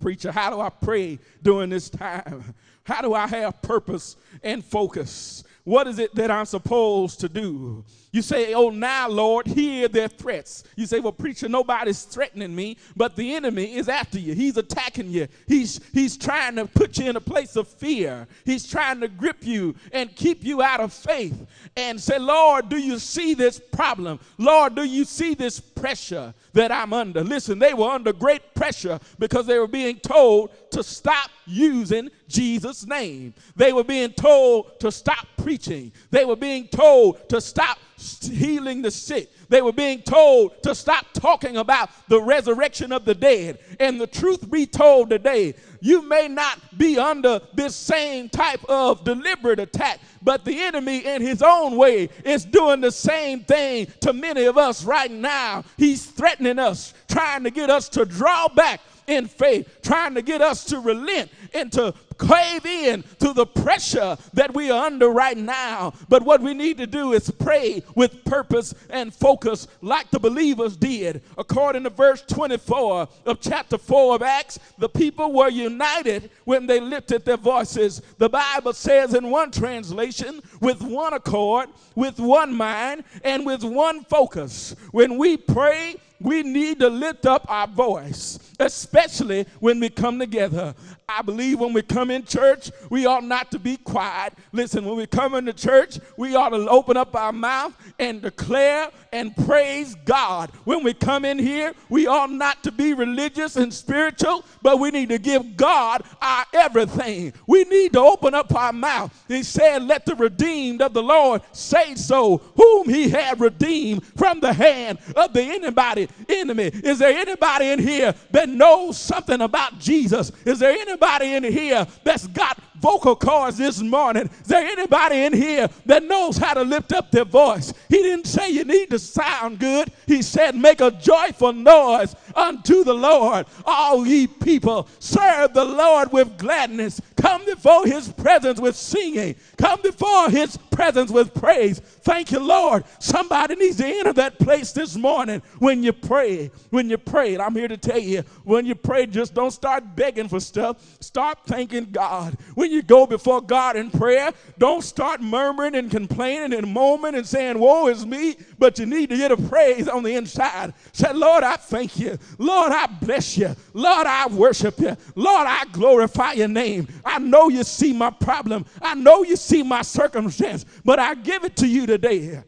Preacher, 0.00 0.32
how 0.32 0.50
do 0.50 0.60
I 0.60 0.70
pray 0.70 1.18
during 1.42 1.70
this 1.70 1.90
time? 1.90 2.54
How 2.84 3.02
do 3.02 3.12
I 3.12 3.26
have 3.26 3.60
purpose 3.60 4.16
and 4.42 4.64
focus? 4.64 5.44
What 5.64 5.86
is 5.86 5.98
it 5.98 6.14
that 6.14 6.30
I'm 6.30 6.46
supposed 6.46 7.20
to 7.20 7.28
do? 7.28 7.84
You 8.12 8.22
say, 8.22 8.54
Oh, 8.54 8.70
now, 8.70 9.08
Lord, 9.08 9.46
hear 9.46 9.86
their 9.86 10.08
threats. 10.08 10.64
You 10.76 10.86
say, 10.86 10.98
Well, 11.00 11.12
preacher, 11.12 11.48
nobody's 11.48 12.02
threatening 12.02 12.54
me, 12.54 12.76
but 12.96 13.14
the 13.14 13.34
enemy 13.34 13.76
is 13.76 13.88
after 13.88 14.18
you. 14.18 14.34
He's 14.34 14.56
attacking 14.56 15.10
you. 15.10 15.28
He's, 15.46 15.80
he's 15.92 16.16
trying 16.16 16.56
to 16.56 16.66
put 16.66 16.98
you 16.98 17.08
in 17.08 17.16
a 17.16 17.20
place 17.20 17.56
of 17.56 17.68
fear. 17.68 18.26
He's 18.44 18.66
trying 18.66 19.00
to 19.00 19.08
grip 19.08 19.44
you 19.46 19.76
and 19.92 20.14
keep 20.16 20.44
you 20.44 20.60
out 20.60 20.80
of 20.80 20.92
faith 20.92 21.46
and 21.76 22.00
say, 22.00 22.18
Lord, 22.18 22.68
do 22.68 22.78
you 22.78 22.98
see 22.98 23.34
this 23.34 23.60
problem? 23.60 24.18
Lord, 24.38 24.74
do 24.74 24.82
you 24.82 25.04
see 25.04 25.34
this 25.34 25.60
pressure 25.60 26.34
that 26.52 26.72
I'm 26.72 26.92
under? 26.92 27.22
Listen, 27.22 27.58
they 27.58 27.74
were 27.74 27.90
under 27.90 28.12
great 28.12 28.54
pressure 28.54 28.98
because 29.20 29.46
they 29.46 29.58
were 29.58 29.68
being 29.68 30.00
told 30.00 30.50
to 30.72 30.82
stop 30.82 31.30
using 31.46 32.10
Jesus' 32.28 32.86
name. 32.86 33.34
They 33.56 33.72
were 33.72 33.84
being 33.84 34.12
told 34.12 34.80
to 34.80 34.90
stop 34.90 35.26
preaching. 35.36 35.92
They 36.10 36.24
were 36.24 36.36
being 36.36 36.68
told 36.68 37.28
to 37.28 37.40
stop 37.40 37.78
healing 38.00 38.82
the 38.82 38.90
sick. 38.90 39.30
They 39.48 39.62
were 39.62 39.72
being 39.72 40.02
told 40.02 40.62
to 40.62 40.74
stop 40.74 41.06
talking 41.12 41.56
about 41.56 41.90
the 42.08 42.20
resurrection 42.20 42.92
of 42.92 43.04
the 43.04 43.14
dead. 43.14 43.58
And 43.78 44.00
the 44.00 44.06
truth 44.06 44.50
be 44.50 44.66
told 44.66 45.10
today, 45.10 45.54
you 45.80 46.02
may 46.02 46.28
not 46.28 46.78
be 46.78 46.98
under 46.98 47.40
this 47.54 47.74
same 47.74 48.28
type 48.28 48.64
of 48.68 49.04
deliberate 49.04 49.58
attack, 49.58 50.00
but 50.22 50.44
the 50.44 50.60
enemy, 50.60 50.98
in 50.98 51.22
his 51.22 51.42
own 51.42 51.76
way, 51.76 52.10
is 52.24 52.44
doing 52.44 52.80
the 52.80 52.92
same 52.92 53.40
thing 53.40 53.86
to 54.00 54.12
many 54.12 54.44
of 54.44 54.56
us 54.56 54.84
right 54.84 55.10
now. 55.10 55.64
He's 55.76 56.06
threatening 56.06 56.58
us, 56.58 56.94
trying 57.08 57.44
to 57.44 57.50
get 57.50 57.70
us 57.70 57.88
to 57.90 58.04
draw 58.04 58.48
back 58.48 58.80
in 59.06 59.26
faith, 59.26 59.80
trying 59.82 60.14
to 60.14 60.22
get 60.22 60.40
us 60.40 60.64
to 60.66 60.78
relent 60.78 61.30
and 61.52 61.72
to 61.72 61.94
cave 62.20 62.66
in 62.66 63.02
to 63.18 63.32
the 63.32 63.46
pressure 63.46 64.16
that 64.34 64.54
we 64.54 64.70
are 64.70 64.86
under 64.86 65.08
right 65.08 65.36
now. 65.36 65.92
But 66.08 66.22
what 66.22 66.40
we 66.40 66.54
need 66.54 66.78
to 66.78 66.86
do 66.86 67.12
is 67.12 67.30
pray 67.30 67.82
with 67.94 68.24
purpose 68.24 68.74
and 68.90 69.12
focus 69.12 69.66
like 69.80 70.10
the 70.10 70.20
believers 70.20 70.76
did. 70.76 71.22
According 71.38 71.84
to 71.84 71.90
verse 71.90 72.22
24 72.22 73.08
of 73.26 73.40
chapter 73.40 73.78
4 73.78 74.16
of 74.16 74.22
Acts, 74.22 74.58
the 74.78 74.88
people 74.88 75.32
were 75.32 75.48
united 75.48 76.30
when 76.44 76.66
they 76.66 76.80
lifted 76.80 77.24
their 77.24 77.36
voices. 77.36 78.02
The 78.18 78.28
Bible 78.28 78.72
says 78.72 79.14
in 79.14 79.30
one 79.30 79.50
translation, 79.50 80.42
with 80.60 80.82
one 80.82 81.14
accord, 81.14 81.68
with 81.94 82.18
one 82.18 82.54
mind, 82.54 83.04
and 83.24 83.46
with 83.46 83.64
one 83.64 84.04
focus. 84.04 84.74
When 84.90 85.18
we 85.18 85.36
pray, 85.36 85.96
we 86.20 86.42
need 86.42 86.78
to 86.80 86.88
lift 86.88 87.26
up 87.26 87.46
our 87.48 87.66
voice, 87.66 88.38
especially 88.58 89.46
when 89.58 89.80
we 89.80 89.88
come 89.88 90.18
together. 90.18 90.74
I 91.08 91.22
believe 91.22 91.58
when 91.58 91.72
we 91.72 91.82
come 91.82 92.10
in 92.10 92.24
church, 92.24 92.70
we 92.90 93.06
ought 93.06 93.24
not 93.24 93.50
to 93.52 93.58
be 93.58 93.78
quiet. 93.78 94.34
Listen, 94.52 94.84
when 94.84 94.96
we 94.96 95.06
come 95.06 95.34
into 95.34 95.52
church, 95.52 95.98
we 96.16 96.36
ought 96.36 96.50
to 96.50 96.68
open 96.68 96.96
up 96.96 97.16
our 97.16 97.32
mouth 97.32 97.74
and 97.98 98.20
declare 98.20 98.90
and 99.12 99.36
praise 99.46 99.94
God. 100.04 100.50
When 100.64 100.82
we 100.84 100.94
come 100.94 101.24
in 101.24 101.38
here, 101.38 101.72
we 101.88 102.06
ought 102.06 102.30
not 102.30 102.62
to 102.64 102.72
be 102.72 102.94
religious 102.94 103.56
and 103.56 103.72
spiritual, 103.72 104.44
but 104.62 104.78
we 104.78 104.90
need 104.90 105.08
to 105.10 105.18
give 105.18 105.56
God 105.56 106.02
our 106.20 106.44
everything. 106.52 107.32
We 107.46 107.64
need 107.64 107.92
to 107.94 108.00
open 108.00 108.34
up 108.34 108.54
our 108.54 108.72
mouth. 108.72 109.12
He 109.28 109.42
said, 109.42 109.82
Let 109.82 110.06
the 110.06 110.14
redeemed 110.14 110.82
of 110.82 110.92
the 110.92 111.02
Lord 111.02 111.42
say 111.52 111.94
so, 111.94 112.38
whom 112.56 112.88
he 112.88 113.08
had 113.08 113.40
redeemed 113.40 114.04
from 114.16 114.40
the 114.40 114.52
hand 114.52 114.98
of 115.16 115.32
the 115.32 115.42
anybody 115.42 116.08
enemy. 116.28 116.70
Is 116.72 116.98
there 116.98 117.16
anybody 117.16 117.70
in 117.70 117.78
here 117.78 118.14
that 118.30 118.48
knows 118.48 118.98
something 118.98 119.40
about 119.40 119.78
Jesus? 119.78 120.32
Is 120.44 120.58
there 120.58 120.72
anybody 120.72 121.34
in 121.34 121.44
here 121.44 121.86
that's 122.04 122.26
got 122.28 122.58
vocal 122.80 123.14
cords 123.14 123.58
this 123.58 123.80
morning? 123.80 124.28
Is 124.40 124.46
there 124.46 124.66
anybody 124.66 125.24
in 125.24 125.32
here 125.32 125.68
that 125.86 126.02
knows 126.04 126.36
how 126.36 126.54
to 126.54 126.62
lift 126.62 126.92
up 126.92 127.10
their 127.10 127.24
voice? 127.24 127.72
He 127.88 127.98
didn't 127.98 128.26
say 128.26 128.50
you 128.50 128.64
need 128.64 128.90
to 128.90 128.98
sound 128.98 129.58
good. 129.58 129.92
He 130.06 130.22
said, 130.22 130.56
make 130.56 130.80
a 130.80 130.90
joyful 130.90 131.52
noise 131.52 132.14
unto 132.34 132.84
the 132.84 132.94
Lord. 132.94 133.46
All 133.64 134.06
ye 134.06 134.26
people, 134.26 134.88
serve 134.98 135.52
the 135.52 135.64
Lord 135.64 136.12
with 136.12 136.38
gladness. 136.38 137.00
Come 137.20 137.44
before 137.44 137.86
his 137.86 138.08
presence 138.08 138.60
with 138.60 138.76
singing. 138.76 139.36
Come 139.58 139.82
before 139.82 140.30
his 140.30 140.56
presence 140.56 141.10
with 141.10 141.34
praise. 141.34 141.78
Thank 141.78 142.32
you, 142.32 142.40
Lord. 142.40 142.84
Somebody 142.98 143.56
needs 143.56 143.76
to 143.76 143.86
enter 143.86 144.12
that 144.14 144.38
place 144.38 144.72
this 144.72 144.96
morning 144.96 145.42
when 145.58 145.82
you 145.82 145.92
pray. 145.92 146.50
When 146.70 146.88
you 146.88 146.96
pray, 146.96 147.36
I'm 147.38 147.54
here 147.54 147.68
to 147.68 147.76
tell 147.76 147.98
you, 147.98 148.22
when 148.44 148.64
you 148.64 148.74
pray, 148.74 149.06
just 149.06 149.34
don't 149.34 149.50
start 149.50 149.94
begging 149.94 150.28
for 150.28 150.40
stuff. 150.40 150.78
Start 151.00 151.38
thanking 151.46 151.90
God. 151.90 152.38
When 152.54 152.70
you 152.70 152.82
go 152.82 153.06
before 153.06 153.42
God 153.42 153.76
in 153.76 153.90
prayer, 153.90 154.32
don't 154.58 154.82
start 154.82 155.20
murmuring 155.20 155.74
and 155.74 155.90
complaining 155.90 156.54
and 156.58 156.72
moaning 156.72 157.14
and 157.16 157.26
saying, 157.26 157.58
Woe 157.58 157.88
is 157.88 158.06
me, 158.06 158.36
but 158.60 158.78
you 158.78 158.84
need 158.84 159.08
to 159.08 159.16
get 159.16 159.32
a 159.32 159.36
praise 159.36 159.88
on 159.88 160.02
the 160.02 160.14
inside. 160.14 160.74
Say, 160.92 161.12
Lord, 161.14 161.42
I 161.42 161.56
thank 161.56 161.98
you. 161.98 162.18
Lord, 162.38 162.70
I 162.70 162.86
bless 162.86 163.38
you. 163.38 163.56
Lord, 163.72 164.06
I 164.06 164.28
worship 164.28 164.78
you. 164.78 164.94
Lord, 165.16 165.46
I 165.48 165.64
glorify 165.72 166.32
your 166.32 166.46
name. 166.46 166.86
I 167.04 167.18
know 167.18 167.48
you 167.48 167.64
see 167.64 167.94
my 167.94 168.10
problem. 168.10 168.66
I 168.82 168.94
know 168.94 169.24
you 169.24 169.34
see 169.34 169.62
my 169.62 169.80
circumstance, 169.80 170.66
but 170.84 170.98
I 170.98 171.14
give 171.14 171.42
it 171.44 171.56
to 171.56 171.66
you 171.66 171.86
today. 171.86 172.42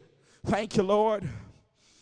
Thank 0.44 0.76
you, 0.76 0.82
Lord. 0.82 1.26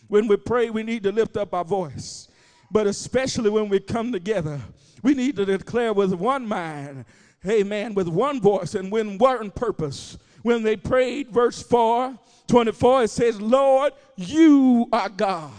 When 0.09 0.27
we 0.27 0.37
pray, 0.37 0.71
we 0.71 0.83
need 0.83 1.05
to 1.05 1.13
lift 1.13 1.37
up 1.37 1.55
our 1.55 1.65
voice, 1.65 2.27
but 2.69 2.89
especially 2.89 3.49
when 3.49 3.69
we 3.69 3.79
come 3.79 4.11
together, 4.11 4.61
we 5.05 5.15
need 5.15 5.37
to 5.37 5.45
declare 5.45 5.93
with 5.93 6.13
one 6.13 6.47
mind, 6.47 7.05
amen, 7.47 7.95
with 7.95 8.09
one 8.09 8.41
voice 8.41 8.75
and 8.75 8.91
with 8.91 9.21
one 9.21 9.53
purpose. 9.53 10.19
When 10.43 10.65
they 10.65 10.75
prayed, 10.75 11.31
verse 11.31 11.63
4, 11.63 12.19
24, 12.51 13.05
it 13.05 13.11
says, 13.11 13.41
Lord, 13.41 13.93
you 14.17 14.89
are 14.93 15.09
God. 15.09 15.53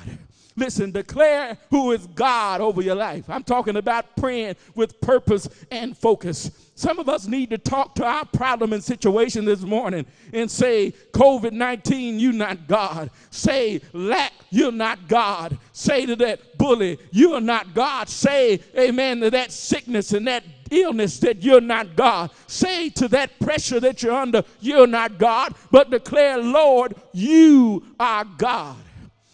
Listen, 0.57 0.91
declare 0.91 1.57
who 1.69 1.91
is 1.93 2.05
God 2.07 2.59
over 2.59 2.81
your 2.81 2.95
life. 2.95 3.29
I'm 3.29 3.43
talking 3.43 3.77
about 3.77 4.17
praying 4.17 4.55
with 4.75 4.99
purpose 4.99 5.47
and 5.71 5.97
focus. 5.97 6.51
Some 6.75 6.99
of 6.99 7.07
us 7.07 7.25
need 7.27 7.49
to 7.51 7.57
talk 7.57 7.95
to 7.95 8.05
our 8.05 8.25
problem 8.25 8.73
and 8.73 8.83
situation 8.83 9.45
this 9.45 9.61
morning 9.61 10.05
and 10.33 10.51
say, 10.51 10.91
COVID 11.13 11.53
19, 11.53 12.19
you're 12.19 12.33
not 12.33 12.67
God. 12.67 13.09
Say, 13.29 13.81
lack, 13.93 14.33
you're 14.49 14.71
not 14.71 15.07
God. 15.07 15.57
Say 15.71 16.05
to 16.05 16.15
that 16.17 16.57
bully, 16.57 16.99
you 17.11 17.33
are 17.33 17.41
not 17.41 17.73
God. 17.73 18.09
Say, 18.09 18.59
amen, 18.77 19.21
to 19.21 19.29
that 19.29 19.51
sickness 19.53 20.11
and 20.11 20.27
that 20.27 20.43
illness 20.71 21.19
that 21.19 21.43
you're 21.43 21.61
not 21.61 21.95
God. 21.95 22.31
Say 22.47 22.89
to 22.91 23.07
that 23.09 23.39
pressure 23.39 23.79
that 23.79 24.01
you're 24.01 24.13
under, 24.15 24.43
you're 24.59 24.87
not 24.87 25.19
God, 25.19 25.53
but 25.69 25.91
declare, 25.91 26.37
Lord, 26.39 26.95
you 27.13 27.83
are 27.99 28.25
God. 28.25 28.77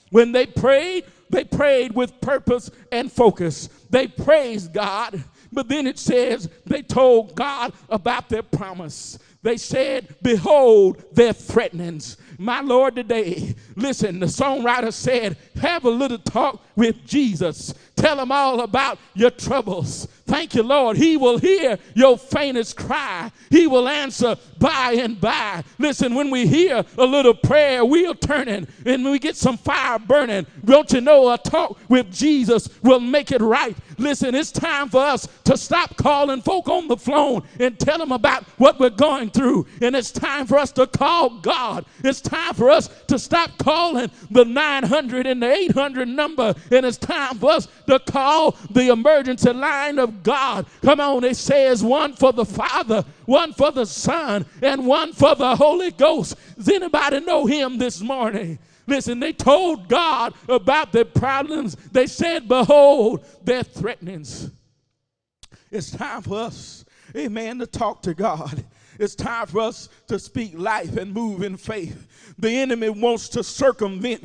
When 0.10 0.32
they 0.32 0.46
prayed, 0.46 1.06
they 1.30 1.44
prayed 1.44 1.94
with 1.94 2.20
purpose 2.22 2.72
and 2.92 3.12
focus. 3.12 3.70
They 3.90 4.08
praised 4.08 4.74
God, 4.74 5.24
but 5.52 5.68
then 5.68 5.88
it 5.88 6.00
says 6.00 6.50
they 6.66 6.82
told 6.82 7.36
God 7.36 7.74
about 7.90 8.30
their 8.30 8.44
promise. 8.44 9.20
They 9.44 9.58
said, 9.58 10.16
Behold 10.22 11.04
their 11.14 11.34
threatenings. 11.34 12.18
My 12.38 12.62
Lord, 12.62 12.96
today, 12.96 13.56
listen, 13.76 14.20
the 14.20 14.28
songwriter 14.28 14.94
said, 14.94 15.38
Have 15.60 15.86
a 15.86 15.90
little 15.90 16.20
talk 16.20 16.62
with 16.76 17.06
Jesus. 17.06 17.74
Tell 17.96 18.20
him 18.20 18.32
all 18.32 18.62
about 18.62 19.00
your 19.16 19.32
troubles. 19.32 20.08
Thank 20.28 20.54
you, 20.54 20.62
Lord. 20.62 20.98
He 20.98 21.18
will 21.18 21.40
hear 21.40 21.80
your 21.96 22.18
faintest 22.18 22.78
cry. 22.78 23.32
He 23.50 23.66
will 23.66 23.88
answer 23.88 24.36
by 24.60 24.98
and 25.00 25.20
by. 25.20 25.64
Listen, 25.80 26.14
when 26.14 26.30
we 26.30 26.46
hear 26.46 26.86
a 26.98 27.06
little 27.06 27.34
prayer 27.34 27.84
wheel 27.84 28.14
turning 28.14 28.68
and 28.86 29.06
we 29.06 29.18
get 29.18 29.36
some 29.36 29.58
fire 29.58 29.98
burning, 29.98 30.46
don't 30.64 30.92
you 30.92 31.02
know 31.02 31.32
a 31.32 31.38
talk 31.38 31.80
with 31.90 32.12
Jesus 32.12 32.70
will 32.84 33.00
make 33.00 33.32
it 33.32 33.42
right? 33.42 33.76
Listen, 33.98 34.36
it's 34.36 34.52
time 34.52 34.90
for 34.90 35.02
us 35.02 35.28
to 35.46 35.58
stop 35.58 35.98
calling 35.98 36.42
folk 36.42 36.70
on 36.70 36.88
the 36.88 36.98
phone 36.98 37.44
and 37.60 37.80
tell 37.80 37.98
them 37.98 38.12
about 38.12 38.44
what 38.58 38.80
we're 38.80 38.90
going 38.90 39.30
through. 39.30 39.66
And 39.82 39.96
it's 39.96 40.12
time 40.12 40.46
for 40.46 40.58
us 40.58 40.72
to 40.74 40.86
call 40.86 41.40
God. 41.40 41.86
It's 42.04 42.22
time 42.22 42.54
for 42.54 42.70
us 42.70 42.90
to 43.08 43.18
stop 43.18 43.58
calling 43.58 44.12
the 44.30 44.46
900 44.46 45.26
and 45.26 45.42
the 45.42 45.52
800 45.52 46.08
number. 46.08 46.54
And 46.72 46.86
it's 46.86 46.98
time 46.98 47.40
for 47.40 47.52
us 47.52 47.68
to 47.88 48.00
call 48.00 48.52
the 48.70 48.90
emergency 48.90 49.52
line 49.52 49.98
of 49.98 50.22
God. 50.22 50.68
Come 50.84 51.00
on, 51.00 51.24
it 51.24 51.38
says 51.38 51.84
one 51.84 52.14
for 52.14 52.32
the 52.32 52.46
Father, 52.46 53.04
one 53.26 53.54
for 53.54 53.72
the 53.72 53.86
Son, 53.86 54.46
and 54.62 54.86
one 54.86 55.14
for 55.14 55.36
the 55.36 55.56
Holy 55.56 55.92
Ghost. 55.92 56.36
Does 56.56 56.70
anybody 56.70 57.20
know 57.22 57.46
him 57.46 57.78
this 57.78 58.02
morning? 58.02 58.60
Listen, 58.88 59.20
they 59.20 59.34
told 59.34 59.90
God 59.90 60.34
about 60.48 60.92
their 60.92 61.06
problems. 61.06 61.76
They 61.92 62.08
said, 62.08 62.48
Behold, 62.48 63.26
their 63.44 63.64
threatenings. 63.64 64.50
It's 65.70 65.92
time 65.92 66.22
for 66.22 66.40
us, 66.40 66.86
amen, 67.16 67.60
to 67.60 67.68
talk 67.68 68.02
to 68.04 68.14
God 68.14 68.64
It's 69.00 69.16
time 69.16 69.48
for 69.48 69.60
us 69.62 69.90
to 70.08 70.20
speak 70.20 70.58
life 70.58 70.98
and 70.98 71.14
move 71.14 71.44
in 71.44 71.58
faith. 71.58 72.08
The 72.38 72.50
enemy 72.50 72.90
wants 72.90 73.30
to 73.30 73.44
circumvent 73.44 74.24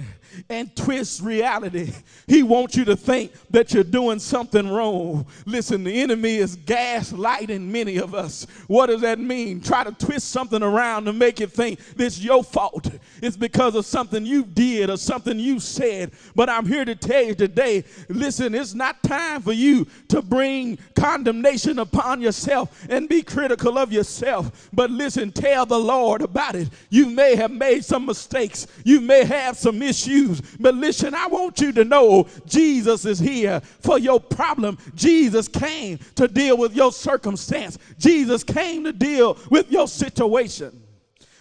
and 0.49 0.75
twist 0.75 1.23
reality. 1.23 1.93
He 2.27 2.43
wants 2.43 2.77
you 2.77 2.85
to 2.87 2.97
think 2.97 3.33
that 3.51 3.73
you're 3.73 3.85
doing 3.85 4.19
something 4.19 4.69
wrong. 4.69 5.27
Listen, 5.47 5.85
the 5.85 6.03
enemy 6.03 6.37
is 6.37 6.57
gaslighting 6.57 7.61
many 7.63 7.99
of 7.99 8.15
us. 8.15 8.47
What 8.67 8.87
does 8.87 9.03
that 9.03 9.19
mean? 9.19 9.61
Try 9.61 9.85
to 9.85 9.93
twist 9.93 10.31
something 10.31 10.63
around 10.63 11.05
to 11.05 11.13
make 11.13 11.41
it 11.41 11.53
think 11.53 11.81
it's 11.97 12.21
your 12.21 12.43
fault. 12.43 12.91
It's 13.23 13.37
because 13.37 13.75
of 13.75 13.87
something 13.87 14.25
you 14.25 14.45
did 14.45 14.91
or 14.91 14.97
something 14.97 15.39
you 15.39 15.61
said. 15.61 16.13
But 16.35 16.49
I'm 16.49 16.67
here 16.67 16.85
to 16.85 16.95
tell 16.95 17.23
you 17.23 17.35
today 17.35 17.85
listen, 18.09 18.55
it's 18.55 18.75
not 18.75 19.03
time 19.03 19.43
for 19.43 19.53
you 19.53 19.87
to 20.09 20.23
bring 20.23 20.79
condemnation 20.95 21.79
upon 21.79 22.21
yourself 22.21 22.87
and 22.89 23.09
be 23.09 23.23
critical 23.23 23.79
of 23.79 23.93
yourself. 23.93 24.62
But 24.73 24.91
listen, 24.91 25.33
tell 25.33 25.67
the 25.67 25.79
Lord 25.79 26.23
about 26.23 26.55
it. 26.55 26.69
You 26.91 27.07
may 27.07 27.37
have 27.37 27.51
made 27.51 27.85
some 27.85 28.07
mistakes, 28.07 28.67
you 28.85 29.01
may 29.01 29.25
have 29.25 29.57
some 29.57 29.83
issues, 29.83 30.41
but 30.59 30.75
listen, 30.75 31.15
I 31.15 31.27
want 31.27 31.61
you 31.61 31.73
to 31.73 31.85
know 31.85 32.27
Jesus 32.47 33.05
is 33.05 33.19
here 33.19 33.61
for 33.81 33.99
your 33.99 34.21
problem. 34.21 34.79
Jesus 34.95 35.49
came 35.49 35.99
to 36.17 36.29
deal 36.29 36.57
with 36.57 36.75
your 36.75 36.93
circumstance, 36.93 37.79
Jesus 37.99 38.45
came 38.45 38.85
to 38.85 38.93
deal 38.93 39.39
with 39.51 39.71
your 39.71 39.89
situation. 39.89 40.83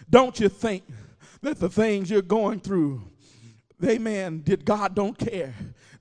Don't 0.10 0.40
you 0.40 0.50
think 0.50 0.84
that 1.42 1.60
the 1.60 1.70
things 1.70 2.10
you're 2.10 2.22
going 2.22 2.60
through, 2.60 3.02
amen, 3.84 4.42
did 4.44 4.66
God 4.66 4.94
don't 4.94 5.18
care? 5.18 5.54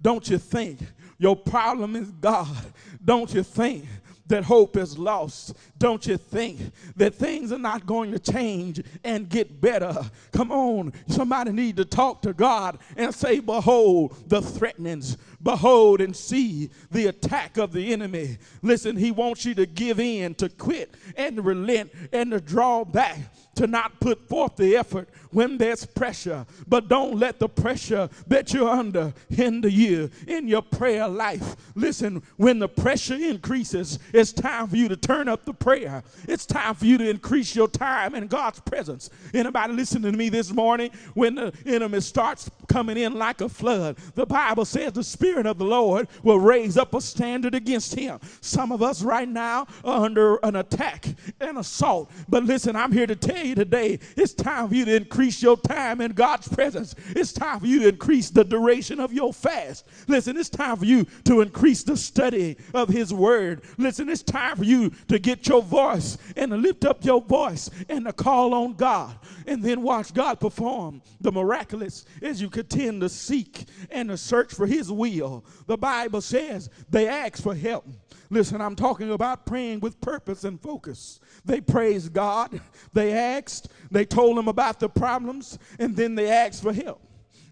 Don't 0.03 0.29
you 0.29 0.39
think 0.39 0.81
your 1.19 1.37
problem 1.37 1.97
is 1.97 2.11
God? 2.11 2.57
Don't 3.05 3.33
you 3.33 3.43
think 3.43 3.85
that 4.31 4.45
hope 4.45 4.77
is 4.77 4.99
lost. 4.99 5.55
Don't 5.79 6.07
you 6.07 6.17
think 6.17 6.59
that 6.97 7.15
things 7.15 7.53
are 7.53 7.59
not 7.59 7.87
going 7.87 8.13
to 8.13 8.19
change 8.19 8.83
and 9.05 9.29
get 9.29 9.61
better? 9.61 9.95
Come 10.33 10.51
on, 10.51 10.93
somebody 11.09 11.53
need 11.53 11.77
to 11.77 11.85
talk 11.85 12.23
to 12.23 12.33
God 12.33 12.79
and 12.97 13.15
say, 13.15 13.41
Behold 13.41 14.17
the 14.29 14.41
threatenings, 14.41 15.19
behold 15.43 16.01
and 16.01 16.15
see 16.15 16.71
the 16.91 17.07
attack 17.07 17.57
of 17.57 17.73
the 17.73 17.93
enemy. 17.93 18.39
Listen, 18.63 18.97
he 18.97 19.11
wants 19.11 19.45
you 19.45 19.55
to 19.55 19.67
give 19.67 20.01
in, 20.01 20.35
to 20.37 20.49
quit 20.49 20.95
and 21.17 21.45
relent 21.45 21.91
and 22.13 22.31
to 22.31 22.41
draw 22.41 22.85
back 22.85 23.19
to 23.61 23.67
not 23.67 24.01
put 24.01 24.27
forth 24.27 24.57
the 24.57 24.75
effort 24.75 25.09
when 25.33 25.59
there's 25.59 25.85
pressure. 25.85 26.47
But 26.67 26.89
don't 26.89 27.19
let 27.19 27.39
the 27.39 27.49
pressure 27.49 28.09
that 28.29 28.55
you're 28.55 28.71
under 28.71 29.13
hinder 29.29 29.69
you 29.69 30.11
in 30.27 30.49
your 30.49 30.63
prayer 30.63 31.07
life. 31.07 31.57
Listen, 31.75 32.23
when 32.37 32.59
the 32.59 32.69
pressure 32.69 33.15
increases, 33.15 33.99
it's 34.15 34.33
time 34.33 34.69
for 34.69 34.77
you 34.77 34.89
to 34.89 34.97
turn 34.97 35.29
up 35.29 35.45
the 35.45 35.53
prayer. 35.53 36.03
It's 36.27 36.47
time 36.47 36.75
for 36.75 36.87
you 36.87 36.97
to 36.99 37.11
increase 37.11 37.55
your 37.55 37.69
time 37.69 38.15
in 38.15 38.29
God's 38.29 38.61
presence. 38.61 39.11
Anybody 39.35 39.75
listening 39.75 40.11
to 40.11 40.17
me 40.17 40.31
this 40.31 40.53
morning? 40.53 40.91
When 41.13 41.35
the 41.35 41.53
enemy 41.67 42.01
starts 42.01 42.51
coming 42.67 42.97
in 42.97 43.15
like 43.15 43.43
a 43.43 43.49
flood, 43.49 43.97
the 44.15 44.25
Bible 44.25 44.65
says 44.65 44.95
the 44.95 45.05
Spirit 45.05 45.30
of 45.39 45.59
the 45.59 45.65
Lord 45.65 46.09
will 46.23 46.39
raise 46.39 46.77
up 46.77 46.95
a 46.95 47.01
standard 47.01 47.55
against 47.55 47.95
him. 47.95 48.19
Some 48.41 48.73
of 48.73 48.83
us 48.83 49.03
right 49.03 49.29
now 49.29 49.67
are 49.85 50.05
under 50.05 50.37
an 50.37 50.57
attack 50.57 51.07
and 51.41 51.59
assault. 51.59 52.11
But 52.29 52.45
listen, 52.45 52.77
I'm 52.77 52.93
here 52.93 53.07
to 53.07 53.17
tell 53.17 53.45
you 53.45 53.55
today, 53.55 53.99
it's 54.17 54.35
time 54.35 54.69
for 54.69 54.75
you 54.75 54.85
to 54.85 54.97
increase 54.97 55.43
your 55.43 55.57
time 55.57 56.01
in 56.01 56.13
God's 56.13 56.49
presence. 56.49 56.95
It's 57.11 57.33
time 57.33 57.61
for 57.61 57.67
you 57.67 57.81
to 57.81 57.89
increase 57.89 58.31
the 58.31 58.45
duration 58.45 59.01
of 59.01 59.13
your 59.13 59.33
fast. 59.33 59.87
Listen, 60.09 60.37
it's 60.37 60.49
time 60.49 60.77
for 60.77 60.85
you 60.85 61.07
to 61.25 61.41
increase 61.41 61.83
the 61.83 61.97
study 61.97 62.57
of 62.75 62.89
His 62.89 63.15
Word. 63.15 63.63
Listen, 63.79 64.09
it's 64.09 64.23
time 64.23 64.57
for 64.57 64.65
you 64.65 64.91
to 65.09 65.19
get 65.19 65.49
your 65.49 65.63
voice 65.63 66.19
and 66.37 66.51
to 66.51 66.57
lift 66.57 66.85
up 66.85 67.05
your 67.05 67.21
voice 67.21 67.71
and 67.89 68.05
to 68.07 68.13
call 68.13 68.55
on 68.55 68.75
God 68.75 69.17
and 69.47 69.63
then 69.63 69.83
watch 69.83 70.15
God 70.15 70.41
perform 70.41 71.03
the 71.21 71.33
miraculous 71.33 72.05
as 72.23 72.41
you 72.41 72.49
continue 72.49 73.01
to 73.01 73.09
seek 73.09 73.67
and 73.91 74.09
to 74.09 74.17
search 74.17 74.55
for 74.55 74.67
His 74.67 74.91
will. 74.91 75.20
The 75.67 75.77
Bible 75.77 76.21
says 76.21 76.71
they 76.89 77.09
ask 77.09 77.43
for 77.43 77.55
help. 77.55 77.87
Listen, 78.31 78.61
I'm 78.61 78.77
talking 78.77 79.11
about 79.11 79.45
praying 79.45 79.81
with 79.81 80.01
purpose 80.01 80.45
and 80.45 80.61
focus. 80.61 81.21
They 81.45 81.61
praised 81.61 82.13
God, 82.13 82.61
they 82.93 83.13
asked, 83.13 83.69
they 83.91 84.05
told 84.05 84.39
him 84.39 84.49
about 84.49 84.79
the 84.79 84.89
problems, 84.89 85.59
and 85.79 85.97
then 85.97 86.15
they 86.15 86.31
asked 86.31 86.63
for 86.63 86.73
help. 86.73 87.03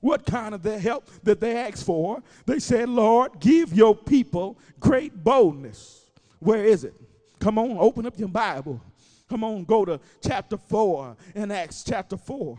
What 0.01 0.25
kind 0.25 0.55
of 0.55 0.63
the 0.63 0.79
help 0.79 1.09
that 1.25 1.41
they 1.41 1.57
asked 1.57 1.85
for? 1.85 2.23
They 2.47 2.61
said, 2.61 2.89
Lord, 2.89 3.41
give 3.41 3.73
your 3.73 3.97
people 3.97 4.59
great 4.79 5.25
boldness. 5.25 6.05
Where 6.39 6.65
is 6.65 6.85
it? 6.85 6.95
Come 7.41 7.59
on, 7.59 7.77
open 7.79 8.07
up 8.07 8.19
your 8.19 8.29
Bible. 8.29 8.81
Come 9.29 9.45
on, 9.45 9.65
go 9.65 9.85
to 9.85 10.01
chapter 10.23 10.57
4 10.57 11.17
in 11.35 11.51
Acts 11.51 11.85
chapter 11.85 12.17
4. 12.17 12.59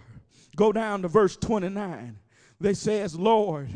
Go 0.55 0.71
down 0.73 1.01
to 1.03 1.07
verse 1.07 1.37
29. 1.37 2.17
They 2.59 2.73
says, 2.73 3.15
Lord, 3.15 3.69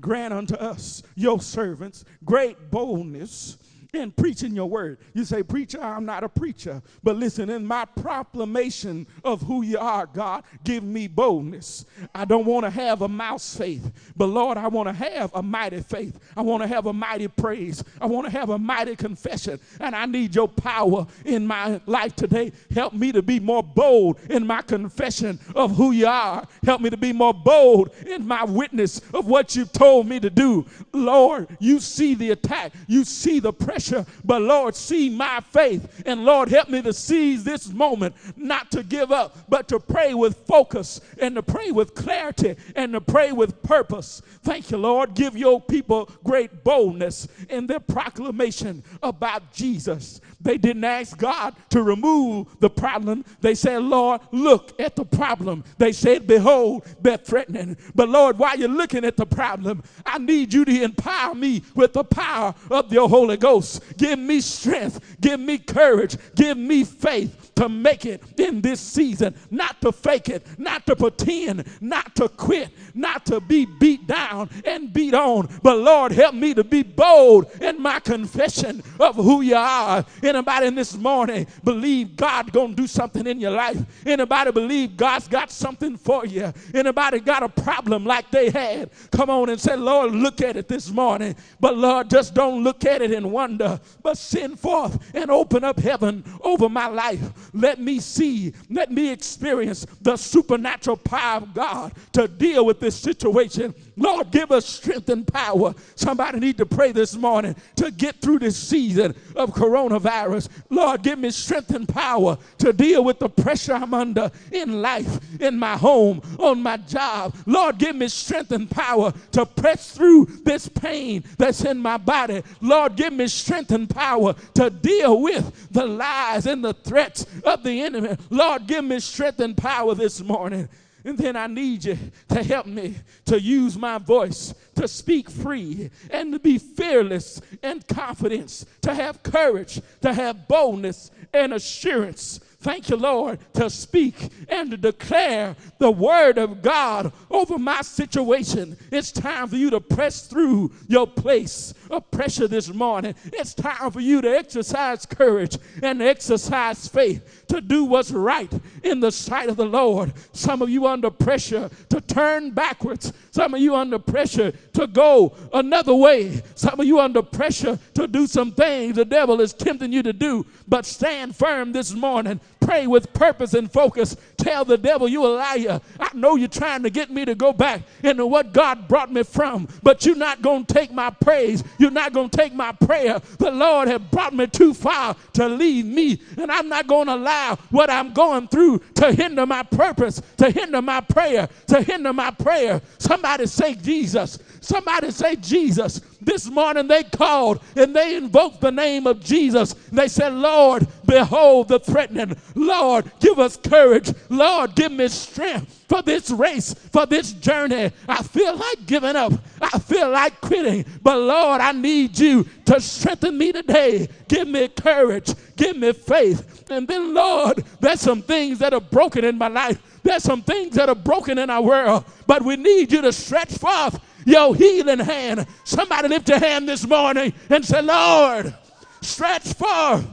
grant 0.00 0.34
unto 0.34 0.54
us, 0.54 1.02
your 1.14 1.40
servants, 1.40 2.04
great 2.24 2.70
boldness 2.70 3.58
in 3.96 4.10
preaching 4.10 4.54
your 4.54 4.68
word. 4.68 4.98
You 5.12 5.24
say, 5.24 5.42
Preacher, 5.42 5.80
I'm 5.80 6.04
not 6.04 6.24
a 6.24 6.28
preacher. 6.28 6.82
But 7.02 7.16
listen, 7.16 7.50
in 7.50 7.66
my 7.66 7.84
proclamation 7.84 9.06
of 9.24 9.42
who 9.42 9.62
you 9.62 9.78
are, 9.78 10.06
God, 10.06 10.44
give 10.64 10.82
me 10.82 11.06
boldness. 11.06 11.84
I 12.14 12.24
don't 12.24 12.44
want 12.44 12.64
to 12.64 12.70
have 12.70 13.02
a 13.02 13.08
mouse 13.08 13.56
faith, 13.56 13.92
but 14.16 14.26
Lord, 14.26 14.58
I 14.58 14.68
want 14.68 14.88
to 14.88 14.94
have 14.94 15.32
a 15.34 15.42
mighty 15.42 15.80
faith. 15.80 16.18
I 16.36 16.42
want 16.42 16.62
to 16.62 16.68
have 16.68 16.86
a 16.86 16.92
mighty 16.92 17.28
praise. 17.28 17.84
I 18.00 18.06
want 18.06 18.26
to 18.26 18.32
have 18.32 18.50
a 18.50 18.58
mighty 18.58 18.96
confession. 18.96 19.60
And 19.80 19.94
I 19.94 20.06
need 20.06 20.34
your 20.34 20.48
power 20.48 21.06
in 21.24 21.46
my 21.46 21.80
life 21.86 22.16
today. 22.16 22.52
Help 22.72 22.92
me 22.92 23.12
to 23.12 23.22
be 23.22 23.40
more 23.40 23.62
bold 23.62 24.18
in 24.30 24.46
my 24.46 24.62
confession 24.62 25.38
of 25.54 25.76
who 25.76 25.92
you 25.92 26.06
are. 26.06 26.46
Help 26.64 26.80
me 26.80 26.90
to 26.90 26.96
be 26.96 27.12
more 27.12 27.34
bold 27.34 27.90
in 28.06 28.26
my 28.26 28.44
witness 28.44 29.00
of 29.12 29.26
what 29.26 29.54
you've 29.54 29.72
told 29.72 30.06
me 30.06 30.20
to 30.20 30.30
do. 30.30 30.66
Lord, 30.92 31.56
you 31.60 31.80
see 31.80 32.14
the 32.14 32.30
attack, 32.30 32.72
you 32.86 33.04
see 33.04 33.40
the 33.40 33.52
pressure 33.52 33.83
pressure, 33.84 34.06
but 34.24 34.42
Lord, 34.42 34.74
see 34.74 35.10
my 35.10 35.40
faith. 35.50 36.02
And 36.06 36.24
Lord, 36.24 36.48
help 36.48 36.68
me 36.68 36.82
to 36.82 36.92
seize 36.92 37.44
this 37.44 37.72
moment, 37.72 38.14
not 38.36 38.70
to 38.72 38.82
give 38.82 39.12
up, 39.12 39.36
but 39.48 39.68
to 39.68 39.80
pray 39.80 40.14
with 40.14 40.36
focus 40.46 41.00
and 41.18 41.34
to 41.34 41.42
pray 41.42 41.70
with 41.70 41.94
clarity 41.94 42.56
and 42.76 42.92
to 42.92 43.00
pray 43.00 43.32
with 43.32 43.62
purpose. 43.62 44.22
Thank 44.42 44.70
you, 44.70 44.78
Lord. 44.78 45.14
Give 45.14 45.36
your 45.36 45.60
people 45.60 46.10
great 46.22 46.64
boldness 46.64 47.28
in 47.48 47.66
their 47.66 47.80
proclamation 47.80 48.82
about 49.02 49.52
Jesus. 49.52 50.20
They 50.44 50.58
didn't 50.58 50.84
ask 50.84 51.16
God 51.16 51.56
to 51.70 51.82
remove 51.82 52.60
the 52.60 52.70
problem. 52.70 53.24
They 53.40 53.54
said, 53.54 53.82
Lord, 53.82 54.20
look 54.30 54.78
at 54.80 54.94
the 54.94 55.04
problem. 55.04 55.64
They 55.78 55.92
said, 55.92 56.26
Behold, 56.26 56.86
they're 57.00 57.16
threatening. 57.16 57.76
But 57.94 58.10
Lord, 58.10 58.38
while 58.38 58.56
you're 58.56 58.68
looking 58.68 59.04
at 59.04 59.16
the 59.16 59.26
problem, 59.26 59.82
I 60.04 60.18
need 60.18 60.52
you 60.52 60.64
to 60.64 60.82
empower 60.82 61.34
me 61.34 61.62
with 61.74 61.94
the 61.94 62.04
power 62.04 62.54
of 62.70 62.92
your 62.92 63.08
Holy 63.08 63.38
Ghost. 63.38 63.82
Give 63.96 64.18
me 64.18 64.40
strength, 64.40 65.16
give 65.20 65.40
me 65.40 65.58
courage, 65.58 66.16
give 66.34 66.58
me 66.58 66.84
faith 66.84 67.52
to 67.56 67.68
make 67.68 68.04
it 68.04 68.22
in 68.38 68.60
this 68.60 68.80
season, 68.80 69.34
not 69.50 69.80
to 69.80 69.92
fake 69.92 70.28
it, 70.28 70.46
not 70.58 70.86
to 70.86 70.96
pretend, 70.96 71.64
not 71.80 72.14
to 72.16 72.28
quit, 72.28 72.70
not 72.94 73.26
to 73.26 73.40
be 73.40 73.66
beat 73.66 74.06
down 74.06 74.48
and 74.64 74.92
beat 74.92 75.14
on. 75.14 75.48
But 75.62 75.78
Lord, 75.78 76.12
help 76.12 76.34
me 76.34 76.54
to 76.54 76.64
be 76.64 76.82
bold 76.82 77.50
in 77.60 77.80
my 77.80 78.00
confession 78.00 78.82
of 79.00 79.16
who 79.16 79.42
you 79.42 79.56
are. 79.56 80.04
Anybody 80.22 80.66
in 80.66 80.74
this 80.74 80.96
morning 80.96 81.46
believe 81.62 82.16
God 82.16 82.52
gonna 82.52 82.74
do 82.74 82.86
something 82.86 83.26
in 83.26 83.40
your 83.40 83.50
life? 83.50 83.78
Anybody 84.06 84.52
believe 84.52 84.96
God's 84.96 85.28
got 85.28 85.50
something 85.50 85.96
for 85.96 86.26
you? 86.26 86.52
Anybody 86.72 87.20
got 87.20 87.42
a 87.42 87.48
problem 87.48 88.04
like 88.04 88.30
they 88.30 88.50
had? 88.50 88.90
Come 89.10 89.30
on 89.30 89.48
and 89.48 89.60
say, 89.60 89.76
Lord, 89.76 90.12
look 90.12 90.40
at 90.40 90.56
it 90.56 90.68
this 90.68 90.90
morning. 90.90 91.34
But 91.60 91.76
Lord, 91.76 92.10
just 92.10 92.34
don't 92.34 92.62
look 92.62 92.84
at 92.84 93.02
it 93.02 93.10
and 93.10 93.32
wonder, 93.32 93.80
but 94.02 94.18
send 94.18 94.58
forth 94.58 95.14
and 95.14 95.30
open 95.30 95.64
up 95.64 95.78
heaven 95.78 96.24
over 96.42 96.68
my 96.68 96.86
life. 96.86 97.50
Let 97.52 97.80
me 97.80 98.00
see, 98.00 98.52
let 98.70 98.90
me 98.90 99.10
experience 99.10 99.86
the 100.00 100.16
supernatural 100.16 100.96
power 100.98 101.38
of 101.38 101.54
God 101.54 101.92
to 102.12 102.28
deal 102.28 102.64
with 102.64 102.80
this 102.84 102.96
situation. 102.96 103.74
Lord, 103.96 104.30
give 104.30 104.52
us 104.52 104.66
strength 104.66 105.08
and 105.08 105.26
power. 105.26 105.74
Somebody 105.94 106.38
need 106.38 106.58
to 106.58 106.66
pray 106.66 106.92
this 106.92 107.16
morning 107.16 107.56
to 107.76 107.90
get 107.90 108.16
through 108.16 108.40
this 108.40 108.56
season 108.56 109.14
of 109.34 109.50
coronavirus. 109.50 110.48
Lord, 110.68 111.02
give 111.02 111.18
me 111.18 111.30
strength 111.30 111.74
and 111.74 111.88
power 111.88 112.36
to 112.58 112.72
deal 112.72 113.02
with 113.02 113.18
the 113.18 113.28
pressure 113.28 113.72
I'm 113.72 113.94
under 113.94 114.30
in 114.52 114.82
life, 114.82 115.40
in 115.40 115.58
my 115.58 115.76
home, 115.76 116.20
on 116.38 116.62
my 116.62 116.76
job. 116.76 117.34
Lord, 117.46 117.78
give 117.78 117.96
me 117.96 118.08
strength 118.08 118.52
and 118.52 118.70
power 118.70 119.12
to 119.32 119.46
press 119.46 119.92
through 119.92 120.26
this 120.44 120.68
pain 120.68 121.24
that's 121.38 121.64
in 121.64 121.78
my 121.78 121.96
body. 121.96 122.42
Lord, 122.60 122.96
give 122.96 123.12
me 123.12 123.26
strength 123.28 123.72
and 123.72 123.88
power 123.88 124.34
to 124.54 124.68
deal 124.68 125.22
with 125.22 125.68
the 125.70 125.86
lies 125.86 126.46
and 126.46 126.62
the 126.62 126.74
threats 126.74 127.26
of 127.44 127.62
the 127.62 127.80
enemy. 127.82 128.16
Lord, 128.28 128.66
give 128.66 128.84
me 128.84 129.00
strength 129.00 129.40
and 129.40 129.56
power 129.56 129.94
this 129.94 130.20
morning. 130.20 130.68
And 131.04 131.18
then 131.18 131.36
I 131.36 131.46
need 131.46 131.84
you 131.84 131.98
to 132.30 132.42
help 132.42 132.66
me 132.66 132.96
to 133.26 133.38
use 133.38 133.76
my 133.76 133.98
voice 133.98 134.54
to 134.76 134.88
speak 134.88 135.28
free 135.28 135.90
and 136.10 136.32
to 136.32 136.38
be 136.38 136.56
fearless 136.56 137.42
and 137.62 137.86
confidence, 137.86 138.64
to 138.80 138.94
have 138.94 139.22
courage, 139.22 139.82
to 140.00 140.14
have 140.14 140.48
boldness 140.48 141.10
and 141.32 141.52
assurance 141.52 142.40
Thank 142.64 142.88
you, 142.88 142.96
Lord, 142.96 143.40
to 143.56 143.68
speak 143.68 144.30
and 144.48 144.70
to 144.70 144.78
declare 144.78 145.54
the 145.76 145.90
word 145.90 146.38
of 146.38 146.62
God 146.62 147.12
over 147.30 147.58
my 147.58 147.82
situation. 147.82 148.78
It's 148.90 149.12
time 149.12 149.48
for 149.48 149.56
you 149.56 149.68
to 149.68 149.82
press 149.82 150.26
through 150.26 150.72
your 150.88 151.06
place 151.06 151.74
of 151.90 152.10
pressure 152.10 152.48
this 152.48 152.72
morning. 152.72 153.16
It's 153.26 153.52
time 153.52 153.90
for 153.90 154.00
you 154.00 154.22
to 154.22 154.34
exercise 154.34 155.04
courage 155.04 155.58
and 155.82 156.00
exercise 156.00 156.88
faith 156.88 157.44
to 157.48 157.60
do 157.60 157.84
what's 157.84 158.10
right 158.10 158.50
in 158.82 159.00
the 159.00 159.12
sight 159.12 159.50
of 159.50 159.56
the 159.58 159.66
Lord. 159.66 160.14
Some 160.32 160.62
of 160.62 160.70
you 160.70 160.86
under 160.86 161.10
pressure 161.10 161.68
to 161.90 162.00
turn 162.00 162.52
backwards. 162.52 163.12
Some 163.30 163.52
of 163.52 163.60
you 163.60 163.74
under 163.74 163.98
pressure 163.98 164.52
to 164.72 164.86
go 164.86 165.36
another 165.52 165.94
way. 165.94 166.40
Some 166.54 166.80
of 166.80 166.86
you 166.86 166.98
under 166.98 167.20
pressure 167.20 167.78
to 167.92 168.06
do 168.06 168.26
some 168.26 168.52
things 168.52 168.96
the 168.96 169.04
devil 169.04 169.42
is 169.42 169.52
tempting 169.52 169.92
you 169.92 170.02
to 170.02 170.14
do. 170.14 170.46
But 170.66 170.86
stand 170.86 171.36
firm 171.36 171.72
this 171.72 171.92
morning 171.92 172.40
Pray 172.64 172.86
with 172.86 173.12
purpose 173.12 173.52
and 173.54 173.70
focus. 173.70 174.16
Tell 174.38 174.64
the 174.64 174.78
devil 174.78 175.06
you 175.06 175.24
a 175.26 175.28
liar. 175.28 175.80
I 176.00 176.08
know 176.14 176.36
you're 176.36 176.48
trying 176.48 176.82
to 176.84 176.90
get 176.90 177.10
me 177.10 177.24
to 177.26 177.34
go 177.34 177.52
back 177.52 177.82
into 178.02 178.26
what 178.26 178.52
God 178.52 178.88
brought 178.88 179.12
me 179.12 179.22
from, 179.22 179.68
but 179.82 180.06
you're 180.06 180.16
not 180.16 180.40
going 180.40 180.64
to 180.64 180.74
take 180.74 180.90
my 180.90 181.10
praise. 181.10 181.62
You're 181.78 181.90
not 181.90 182.12
going 182.12 182.30
to 182.30 182.36
take 182.36 182.54
my 182.54 182.72
prayer. 182.72 183.20
The 183.38 183.50
Lord 183.50 183.88
has 183.88 184.00
brought 184.10 184.34
me 184.34 184.46
too 184.46 184.72
far 184.72 185.14
to 185.34 185.48
leave 185.48 185.84
me, 185.84 186.20
and 186.38 186.50
I'm 186.50 186.68
not 186.68 186.86
going 186.86 187.06
to 187.08 187.14
allow 187.14 187.56
what 187.70 187.90
I'm 187.90 188.12
going 188.12 188.48
through 188.48 188.80
to 188.94 189.12
hinder 189.12 189.44
my 189.44 189.62
purpose, 189.62 190.22
to 190.38 190.50
hinder 190.50 190.80
my 190.80 191.00
prayer, 191.00 191.48
to 191.66 191.82
hinder 191.82 192.12
my 192.12 192.30
prayer. 192.30 192.80
Somebody 192.98 193.46
say 193.46 193.74
Jesus. 193.74 194.38
Somebody 194.64 195.10
say 195.10 195.36
Jesus. 195.36 196.00
This 196.20 196.48
morning 196.48 196.88
they 196.88 197.02
called 197.02 197.60
and 197.76 197.94
they 197.94 198.16
invoked 198.16 198.62
the 198.62 198.72
name 198.72 199.06
of 199.06 199.20
Jesus. 199.20 199.74
They 199.92 200.08
said, 200.08 200.32
Lord, 200.32 200.86
behold 201.04 201.68
the 201.68 201.78
threatening. 201.78 202.36
Lord, 202.54 203.10
give 203.20 203.38
us 203.38 203.58
courage. 203.58 204.10
Lord, 204.30 204.74
give 204.74 204.90
me 204.90 205.08
strength 205.08 205.84
for 205.86 206.00
this 206.00 206.30
race, 206.30 206.72
for 206.72 207.04
this 207.04 207.32
journey. 207.32 207.90
I 208.08 208.22
feel 208.22 208.56
like 208.56 208.86
giving 208.86 209.16
up. 209.16 209.34
I 209.60 209.78
feel 209.78 210.10
like 210.10 210.40
quitting. 210.40 210.86
But 211.02 211.18
Lord, 211.18 211.60
I 211.60 211.72
need 211.72 212.18
you 212.18 212.48
to 212.64 212.80
strengthen 212.80 213.36
me 213.36 213.52
today. 213.52 214.08
Give 214.28 214.48
me 214.48 214.68
courage. 214.68 215.34
Give 215.56 215.76
me 215.76 215.92
faith. 215.92 216.64
And 216.70 216.88
then, 216.88 217.12
Lord, 217.12 217.64
there's 217.80 218.00
some 218.00 218.22
things 218.22 218.58
that 218.60 218.72
are 218.72 218.80
broken 218.80 219.24
in 219.24 219.36
my 219.36 219.48
life. 219.48 220.00
There's 220.02 220.22
some 220.22 220.42
things 220.42 220.74
that 220.76 220.88
are 220.88 220.94
broken 220.94 221.38
in 221.38 221.50
our 221.50 221.62
world. 221.62 222.04
But 222.26 222.42
we 222.42 222.56
need 222.56 222.90
you 222.90 223.02
to 223.02 223.12
stretch 223.12 223.52
forth 223.58 224.00
your 224.24 224.54
healing 224.54 225.00
hand. 225.00 225.46
Somebody 225.64 226.08
lift 226.08 226.28
your 226.28 226.38
hand 226.38 226.68
this 226.68 226.86
morning 226.86 227.32
and 227.50 227.64
say, 227.64 227.82
Lord, 227.82 228.54
stretch 229.00 229.52
forth 229.54 230.06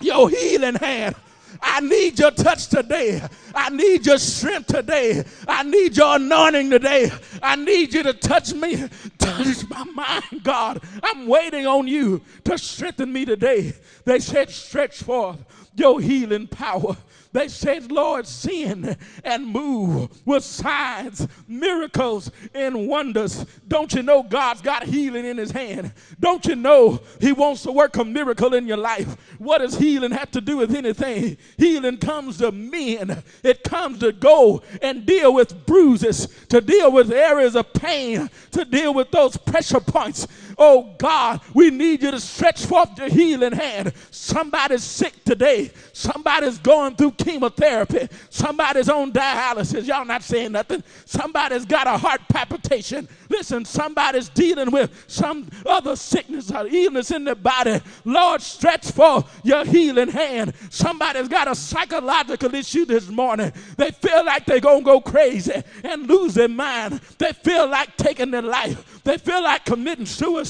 your 0.00 0.28
healing 0.30 0.76
hand. 0.76 1.14
I 1.60 1.80
need 1.80 2.18
your 2.18 2.30
touch 2.30 2.68
today. 2.68 3.22
I 3.54 3.70
need 3.70 4.06
your 4.06 4.18
strength 4.18 4.66
today. 4.68 5.24
I 5.46 5.62
need 5.62 5.96
your 5.96 6.16
anointing 6.16 6.70
today. 6.70 7.10
I 7.42 7.56
need 7.56 7.94
you 7.94 8.02
to 8.04 8.12
touch 8.12 8.52
me. 8.52 8.88
Touch 9.18 9.68
my 9.68 9.84
mind, 9.84 10.42
God. 10.42 10.82
I'm 11.02 11.26
waiting 11.26 11.66
on 11.66 11.88
you 11.88 12.22
to 12.44 12.58
strengthen 12.58 13.12
me 13.12 13.24
today. 13.24 13.72
They 14.04 14.20
said, 14.20 14.50
stretch 14.50 15.02
forth 15.02 15.38
your 15.74 16.00
healing 16.00 16.46
power. 16.46 16.96
They 17.32 17.48
said, 17.48 17.92
Lord, 17.92 18.26
sin 18.26 18.96
and 19.22 19.46
move 19.46 20.26
with 20.26 20.44
signs, 20.44 21.26
miracles, 21.46 22.30
and 22.54 22.88
wonders. 22.88 23.44
Don't 23.66 23.92
you 23.92 24.02
know 24.02 24.22
God's 24.22 24.62
got 24.62 24.84
healing 24.84 25.26
in 25.26 25.36
his 25.36 25.50
hand? 25.50 25.92
Don't 26.18 26.46
you 26.46 26.56
know 26.56 27.00
he 27.20 27.32
wants 27.32 27.62
to 27.64 27.72
work 27.72 27.96
a 27.96 28.04
miracle 28.04 28.54
in 28.54 28.66
your 28.66 28.78
life? 28.78 29.16
What 29.38 29.58
does 29.58 29.76
healing 29.76 30.12
have 30.12 30.30
to 30.32 30.40
do 30.40 30.56
with 30.56 30.74
anything? 30.74 31.36
Healing 31.58 31.98
comes 31.98 32.38
to 32.38 32.50
men. 32.50 33.22
It 33.42 33.62
comes 33.62 33.98
to 33.98 34.12
go 34.12 34.62
and 34.80 35.04
deal 35.04 35.34
with 35.34 35.66
bruises, 35.66 36.28
to 36.48 36.60
deal 36.60 36.90
with 36.90 37.12
areas 37.12 37.56
of 37.56 37.72
pain, 37.74 38.30
to 38.52 38.64
deal 38.64 38.94
with 38.94 39.10
those 39.10 39.36
pressure 39.36 39.80
points. 39.80 40.26
Oh 40.58 40.92
God, 40.98 41.40
we 41.54 41.70
need 41.70 42.02
you 42.02 42.10
to 42.10 42.18
stretch 42.18 42.66
forth 42.66 42.98
your 42.98 43.08
healing 43.08 43.52
hand. 43.52 43.92
Somebody's 44.10 44.82
sick 44.82 45.24
today. 45.24 45.70
Somebody's 45.92 46.58
going 46.58 46.96
through 46.96 47.12
chemotherapy. 47.12 48.08
Somebody's 48.28 48.88
on 48.88 49.12
dialysis. 49.12 49.86
Y'all 49.86 50.04
not 50.04 50.24
saying 50.24 50.52
nothing. 50.52 50.82
Somebody's 51.04 51.64
got 51.64 51.86
a 51.86 51.96
heart 51.96 52.22
palpitation. 52.28 53.08
Listen, 53.28 53.64
somebody's 53.64 54.28
dealing 54.28 54.72
with 54.72 54.90
some 55.06 55.48
other 55.64 55.94
sickness 55.94 56.50
or 56.50 56.66
illness 56.66 57.12
in 57.12 57.22
their 57.22 57.36
body. 57.36 57.80
Lord, 58.04 58.42
stretch 58.42 58.90
forth 58.90 59.40
your 59.44 59.64
healing 59.64 60.10
hand. 60.10 60.54
Somebody's 60.70 61.28
got 61.28 61.46
a 61.46 61.54
psychological 61.54 62.52
issue 62.56 62.84
this 62.84 63.08
morning. 63.08 63.52
They 63.76 63.92
feel 63.92 64.24
like 64.24 64.44
they're 64.44 64.58
going 64.58 64.80
to 64.80 64.84
go 64.84 65.00
crazy 65.00 65.62
and 65.84 66.08
lose 66.08 66.34
their 66.34 66.48
mind. 66.48 67.00
They 67.18 67.32
feel 67.32 67.68
like 67.68 67.96
taking 67.96 68.32
their 68.32 68.42
life. 68.42 69.02
They 69.04 69.18
feel 69.18 69.42
like 69.42 69.64
committing 69.64 70.06
suicide. 70.06 70.47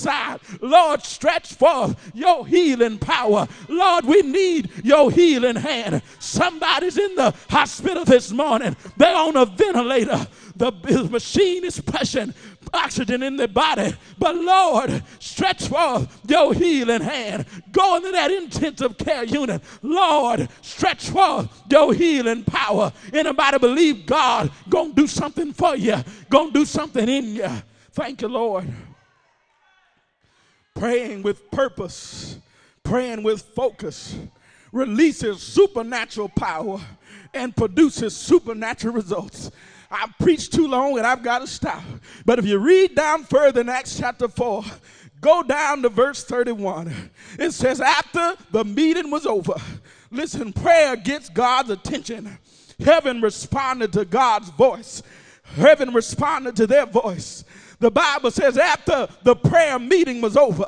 Lord, 0.60 1.02
stretch 1.02 1.54
forth 1.54 2.10
your 2.14 2.46
healing 2.46 2.98
power. 2.98 3.48
Lord, 3.68 4.04
we 4.04 4.22
need 4.22 4.70
your 4.84 5.10
healing 5.10 5.56
hand. 5.56 6.02
Somebody's 6.18 6.98
in 6.98 7.14
the 7.14 7.34
hospital 7.48 8.04
this 8.04 8.30
morning. 8.30 8.76
They're 8.96 9.16
on 9.16 9.36
a 9.36 9.46
ventilator. 9.46 10.26
The 10.56 10.72
machine 11.10 11.64
is 11.64 11.80
pushing 11.80 12.34
oxygen 12.72 13.22
in 13.22 13.36
their 13.36 13.48
body. 13.48 13.94
But 14.18 14.36
Lord, 14.36 15.02
stretch 15.20 15.68
forth 15.68 16.20
your 16.28 16.52
healing 16.54 17.00
hand. 17.00 17.46
Go 17.72 17.96
into 17.96 18.10
that 18.10 18.30
intensive 18.30 18.98
care 18.98 19.24
unit. 19.24 19.62
Lord, 19.82 20.48
stretch 20.62 21.10
forth 21.10 21.48
your 21.70 21.94
healing 21.94 22.44
power. 22.44 22.92
Anybody 23.12 23.58
believe 23.58 24.06
God 24.06 24.50
gonna 24.68 24.92
do 24.92 25.06
something 25.06 25.52
for 25.52 25.76
you, 25.76 25.96
gonna 26.28 26.52
do 26.52 26.64
something 26.64 27.08
in 27.08 27.36
you. 27.36 27.48
Thank 27.92 28.22
you, 28.22 28.28
Lord. 28.28 28.68
Praying 30.78 31.22
with 31.22 31.50
purpose, 31.50 32.38
praying 32.84 33.24
with 33.24 33.42
focus 33.42 34.16
releases 34.70 35.42
supernatural 35.42 36.28
power 36.28 36.78
and 37.34 37.56
produces 37.56 38.16
supernatural 38.16 38.94
results. 38.94 39.50
I've 39.90 40.16
preached 40.18 40.52
too 40.52 40.68
long 40.68 40.98
and 40.98 41.06
I've 41.06 41.22
got 41.22 41.40
to 41.40 41.46
stop. 41.46 41.82
But 42.24 42.38
if 42.38 42.46
you 42.46 42.58
read 42.58 42.94
down 42.94 43.24
further 43.24 43.62
in 43.62 43.68
Acts 43.68 43.98
chapter 43.98 44.28
4, 44.28 44.64
go 45.20 45.42
down 45.42 45.82
to 45.82 45.88
verse 45.88 46.22
31. 46.24 47.10
It 47.38 47.52
says, 47.52 47.80
After 47.80 48.36
the 48.50 48.64
meeting 48.64 49.10
was 49.10 49.26
over, 49.26 49.54
listen, 50.10 50.52
prayer 50.52 50.94
gets 50.96 51.28
God's 51.28 51.70
attention. 51.70 52.38
Heaven 52.78 53.20
responded 53.20 53.92
to 53.94 54.04
God's 54.04 54.50
voice, 54.50 55.02
heaven 55.42 55.92
responded 55.92 56.54
to 56.56 56.66
their 56.66 56.86
voice. 56.86 57.44
The 57.80 57.90
Bible 57.90 58.30
says, 58.30 58.58
after 58.58 59.08
the 59.22 59.36
prayer 59.36 59.78
meeting 59.78 60.20
was 60.20 60.36
over, 60.36 60.64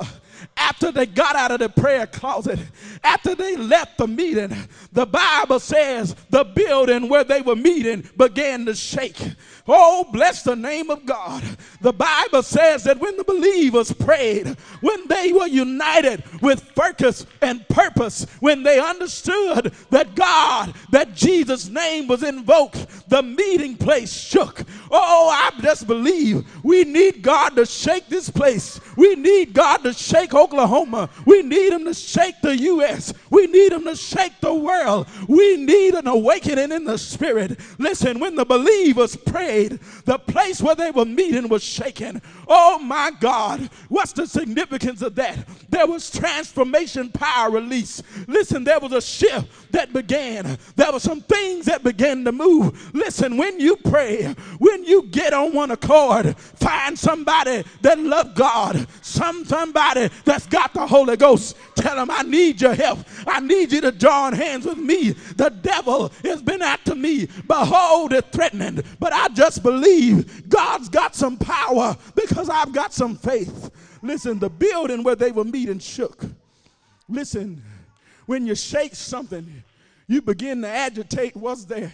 after 0.57 0.91
they 0.91 1.05
got 1.05 1.35
out 1.35 1.51
of 1.51 1.59
the 1.59 1.69
prayer 1.69 2.07
closet, 2.07 2.59
after 3.03 3.35
they 3.35 3.55
left 3.57 3.97
the 3.97 4.07
meeting, 4.07 4.55
the 4.91 5.05
Bible 5.05 5.59
says 5.59 6.15
the 6.29 6.43
building 6.43 7.09
where 7.09 7.23
they 7.23 7.41
were 7.41 7.55
meeting 7.55 8.07
began 8.17 8.65
to 8.65 8.75
shake. 8.75 9.19
Oh, 9.73 10.03
bless 10.11 10.43
the 10.43 10.57
name 10.57 10.89
of 10.89 11.05
God. 11.05 11.41
The 11.79 11.93
Bible 11.93 12.43
says 12.43 12.83
that 12.83 12.99
when 12.99 13.15
the 13.15 13.23
believers 13.23 13.93
prayed, 13.93 14.47
when 14.81 15.07
they 15.07 15.31
were 15.31 15.47
united 15.47 16.25
with 16.41 16.61
focus 16.75 17.25
and 17.41 17.65
purpose, 17.69 18.25
when 18.41 18.63
they 18.63 18.81
understood 18.81 19.73
that 19.89 20.13
God, 20.13 20.75
that 20.89 21.15
Jesus' 21.15 21.69
name 21.69 22.09
was 22.09 22.21
invoked, 22.21 22.85
the 23.07 23.23
meeting 23.23 23.77
place 23.77 24.11
shook. 24.11 24.61
Oh, 24.91 25.29
I 25.31 25.57
just 25.61 25.87
believe 25.87 26.45
we 26.65 26.83
need 26.83 27.21
God 27.21 27.55
to 27.55 27.65
shake 27.65 28.09
this 28.09 28.29
place. 28.29 28.77
We 28.95 29.15
need 29.15 29.53
God 29.53 29.77
to 29.83 29.93
shake 29.93 30.33
Oklahoma. 30.33 31.09
We 31.25 31.41
need 31.41 31.73
Him 31.73 31.85
to 31.85 31.93
shake 31.93 32.35
the 32.41 32.57
U.S. 32.57 33.13
We 33.29 33.47
need 33.47 33.71
Him 33.71 33.83
to 33.85 33.95
shake 33.95 34.39
the 34.41 34.53
world. 34.53 35.07
We 35.27 35.57
need 35.57 35.95
an 35.95 36.07
awakening 36.07 36.71
in 36.71 36.85
the 36.85 36.97
spirit. 36.97 37.59
Listen, 37.77 38.19
when 38.19 38.35
the 38.35 38.45
believers 38.45 39.15
prayed, 39.15 39.79
the 40.05 40.19
place 40.19 40.61
where 40.61 40.75
they 40.75 40.91
were 40.91 41.05
meeting 41.05 41.47
was 41.47 41.63
shaken. 41.63 42.21
Oh 42.47 42.79
my 42.79 43.11
God, 43.19 43.69
what's 43.89 44.13
the 44.13 44.27
significance 44.27 45.01
of 45.01 45.15
that? 45.15 45.47
There 45.69 45.87
was 45.87 46.09
transformation 46.09 47.09
power 47.09 47.49
release. 47.49 48.01
Listen, 48.27 48.63
there 48.63 48.79
was 48.79 48.91
a 48.91 49.01
shift 49.01 49.71
that 49.71 49.93
began. 49.93 50.57
There 50.75 50.91
were 50.91 50.99
some 50.99 51.21
things 51.21 51.65
that 51.65 51.83
began 51.83 52.23
to 52.25 52.31
move. 52.31 52.93
Listen, 52.93 53.37
when 53.37 53.59
you 53.59 53.77
pray, 53.77 54.35
when 54.59 54.83
you 54.83 55.03
get 55.03 55.33
on 55.33 55.53
one 55.53 55.71
accord, 55.71 56.37
find 56.37 56.97
somebody 56.97 57.63
that 57.81 57.99
love 57.99 58.35
God, 58.35 58.87
some 59.01 59.45
somebody 59.45 60.09
that's 60.25 60.47
got 60.47 60.73
the 60.73 60.85
Holy 60.85 61.17
Ghost. 61.17 61.57
Tell 61.75 61.95
them, 61.95 62.09
I 62.11 62.23
need 62.23 62.61
your 62.61 62.75
help. 62.75 62.99
I 63.25 63.39
need 63.39 63.71
you 63.71 63.81
to 63.81 63.91
join 63.91 64.33
hands 64.33 64.65
with 64.65 64.77
me. 64.77 65.11
The 65.11 65.49
devil 65.49 66.11
has 66.23 66.41
been 66.41 66.61
after 66.61 66.95
me. 66.95 67.27
Behold, 67.47 68.13
it 68.13 68.31
threatening. 68.31 68.83
But 68.99 69.13
I 69.13 69.29
just 69.29 69.63
believe 69.63 70.49
God's 70.49 70.89
got 70.89 71.15
some 71.15 71.37
power 71.37 71.95
because 72.15 72.49
I've 72.49 72.73
got 72.73 72.93
some 72.93 73.15
faith. 73.15 73.71
Listen, 74.01 74.39
the 74.39 74.49
building 74.49 75.03
where 75.03 75.15
they 75.15 75.31
were 75.31 75.43
meeting 75.43 75.79
shook. 75.79 76.25
Listen, 77.07 77.61
when 78.25 78.47
you 78.47 78.55
shake 78.55 78.95
something, 78.95 79.63
you 80.07 80.21
begin 80.21 80.61
to 80.61 80.67
agitate 80.67 81.35
what's 81.35 81.65
there 81.65 81.91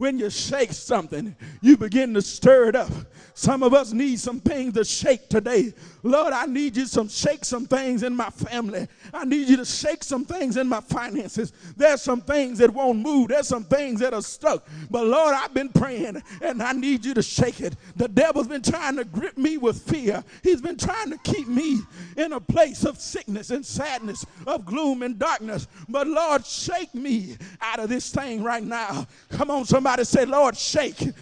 when 0.00 0.18
you 0.18 0.30
shake 0.30 0.72
something, 0.72 1.36
you 1.60 1.76
begin 1.76 2.14
to 2.14 2.22
stir 2.22 2.70
it 2.70 2.74
up. 2.74 2.90
Some 3.34 3.62
of 3.62 3.74
us 3.74 3.92
need 3.92 4.18
some 4.18 4.40
things 4.40 4.72
to 4.74 4.82
shake 4.82 5.28
today. 5.28 5.74
Lord, 6.02 6.32
I 6.32 6.46
need 6.46 6.74
you 6.74 6.86
to 6.86 7.06
shake 7.06 7.44
some 7.44 7.66
things 7.66 8.02
in 8.02 8.16
my 8.16 8.30
family. 8.30 8.88
I 9.12 9.26
need 9.26 9.48
you 9.48 9.58
to 9.58 9.64
shake 9.66 10.02
some 10.02 10.24
things 10.24 10.56
in 10.56 10.66
my 10.68 10.80
finances. 10.80 11.52
There's 11.76 12.00
some 12.00 12.22
things 12.22 12.58
that 12.58 12.72
won't 12.72 12.98
move. 12.98 13.28
There's 13.28 13.46
some 13.46 13.64
things 13.64 14.00
that 14.00 14.14
are 14.14 14.22
stuck. 14.22 14.66
But 14.90 15.04
Lord, 15.04 15.34
I've 15.34 15.52
been 15.52 15.68
praying 15.68 16.22
and 16.40 16.62
I 16.62 16.72
need 16.72 17.04
you 17.04 17.12
to 17.12 17.22
shake 17.22 17.60
it. 17.60 17.76
The 17.96 18.08
devil's 18.08 18.48
been 18.48 18.62
trying 18.62 18.96
to 18.96 19.04
grip 19.04 19.36
me 19.36 19.58
with 19.58 19.82
fear. 19.82 20.24
He's 20.42 20.62
been 20.62 20.78
trying 20.78 21.10
to 21.10 21.18
keep 21.18 21.46
me 21.46 21.80
in 22.16 22.32
a 22.32 22.40
place 22.40 22.84
of 22.84 22.98
sickness 22.98 23.50
and 23.50 23.64
sadness, 23.66 24.24
of 24.46 24.64
gloom 24.64 25.02
and 25.02 25.18
darkness. 25.18 25.68
But 25.90 26.06
Lord, 26.06 26.46
shake 26.46 26.94
me 26.94 27.36
out 27.60 27.80
of 27.80 27.90
this 27.90 28.10
thing 28.10 28.42
right 28.42 28.64
now. 28.64 29.06
Come 29.28 29.50
on, 29.50 29.66
somebody. 29.66 29.89
Somebody 29.90 30.04
say, 30.04 30.24
Lord, 30.24 30.56
shake. 30.56 31.12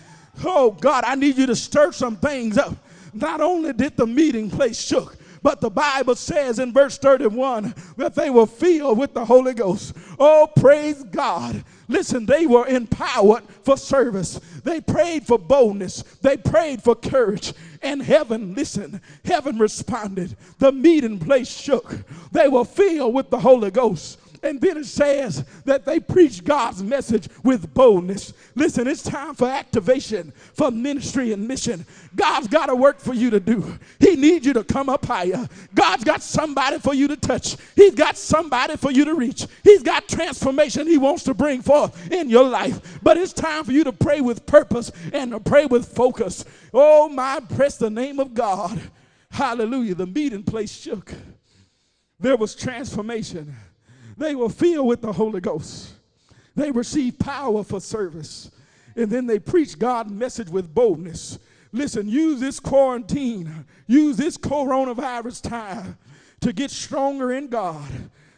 Oh 0.45 0.73
God, 0.73 1.03
I 1.07 1.15
need 1.15 1.39
you 1.39 1.47
to 1.47 1.57
stir 1.57 1.91
some 1.91 2.17
things 2.17 2.59
up. 2.59 2.77
Not 3.15 3.41
only 3.41 3.73
did 3.73 3.97
the 3.97 4.07
meeting 4.07 4.51
place 4.51 4.79
shook, 4.79 5.17
but 5.43 5.63
the 5.63 5.71
Bible 5.71 6.15
says 6.15 6.59
in 6.59 6.75
verse 6.75 6.99
31 6.99 7.75
that 7.97 8.15
they 8.15 8.29
were 8.29 8.47
filled 8.47 8.99
with 8.99 9.15
the 9.15 9.25
Holy 9.25 9.55
Ghost. 9.55 9.97
Oh, 10.19 10.51
praise 10.55 11.03
God. 11.05 11.65
Listen, 11.89 12.27
they 12.27 12.45
were 12.45 12.67
empowered 12.67 13.45
for 13.63 13.79
service. 13.79 14.39
They 14.65 14.83
prayed 14.83 15.27
for 15.27 15.39
boldness. 15.39 16.03
They 16.21 16.37
prayed 16.37 16.83
for 16.83 16.95
courage. 16.95 17.55
And 17.81 18.03
heaven, 18.03 18.55
listen, 18.55 19.01
heaven 19.25 19.59
responded. 19.59 20.37
The 20.59 20.73
meeting 20.73 21.19
place 21.19 21.51
shook. 21.51 22.07
They 22.33 22.49
were 22.49 22.67
filled 22.67 23.15
with 23.15 23.31
the 23.31 23.39
Holy 23.39 23.71
Ghost. 23.71 24.19
And 24.43 24.61
then 24.61 24.77
it 24.79 24.87
says 24.87 25.45
that 25.65 25.85
they 25.85 26.01
preach 26.01 26.45
God's 26.45 26.83
message 26.83 27.29
with 27.43 27.73
boldness. 27.75 28.33
Listen, 28.55 28.87
it's 28.87 29.03
time 29.03 29.35
for 29.35 29.49
activation, 29.49 30.33
for 30.55 30.71
ministry 30.71 31.33
and 31.33 31.47
mission. 31.47 31.85
God's 32.15 32.49
got 32.49 32.71
a 32.71 32.75
work 32.75 33.01
for 33.01 33.15
you 33.15 33.31
to 33.31 33.41
do. 33.41 33.79
He 33.99 34.17
needs 34.17 34.47
you 34.47 34.53
to 34.55 34.65
come 34.65 34.89
up 34.89 35.07
higher. 35.07 35.49
God's 35.75 36.05
got 36.05 36.23
somebody 36.23 36.79
for 36.79 36.95
you 36.95 37.09
to 37.09 37.17
touch. 37.17 37.57
He's 37.75 37.95
got 37.95 38.17
somebody 38.17 38.77
for 38.77 38.91
you 38.91 39.05
to 39.05 39.15
reach. 39.15 39.47
He's 39.65 39.83
got 39.83 40.09
transformation 40.09 40.87
He 40.87 40.99
wants 40.99 41.25
to 41.25 41.35
bring 41.35 41.63
forth 41.63 42.11
in 42.13 42.29
your 42.29 42.45
life. 42.45 43.01
But 43.03 43.17
it's 43.17 43.33
time 43.33 43.65
for 43.65 43.73
you 43.73 43.85
to 43.85 43.93
pray 43.93 44.21
with 44.21 44.47
purpose 44.47 44.93
and 45.13 45.33
to 45.33 45.41
pray 45.41 45.67
with 45.67 45.87
focus. 45.89 46.45
Oh, 46.73 47.09
my, 47.09 47.41
press 47.41 47.77
the 47.77 47.91
name 47.91 48.21
of 48.21 48.35
God. 48.35 48.81
Hallelujah. 49.31 49.95
The 49.95 50.07
meeting 50.07 50.43
place 50.43 50.73
shook. 50.73 51.13
There 52.21 52.37
was 52.37 52.55
transformation. 52.55 53.55
They 54.19 54.35
were 54.35 54.49
filled 54.49 54.89
with 54.89 55.01
the 55.01 55.13
Holy 55.13 55.41
Ghost. 55.41 55.93
They 56.57 56.73
received 56.73 57.21
power 57.21 57.63
for 57.63 57.81
service. 57.81 58.51
And 58.97 59.09
then 59.09 59.27
they 59.27 59.39
preached 59.39 59.79
God's 59.79 60.11
message 60.11 60.49
with 60.49 60.75
boldness. 60.75 61.39
Listen, 61.71 62.09
use 62.09 62.41
this 62.41 62.59
quarantine, 62.59 63.65
use 63.87 64.17
this 64.17 64.37
coronavirus 64.37 65.43
time 65.43 65.97
to 66.41 66.53
get 66.53 66.71
stronger 66.71 67.33
in 67.33 67.47
God. 67.49 67.89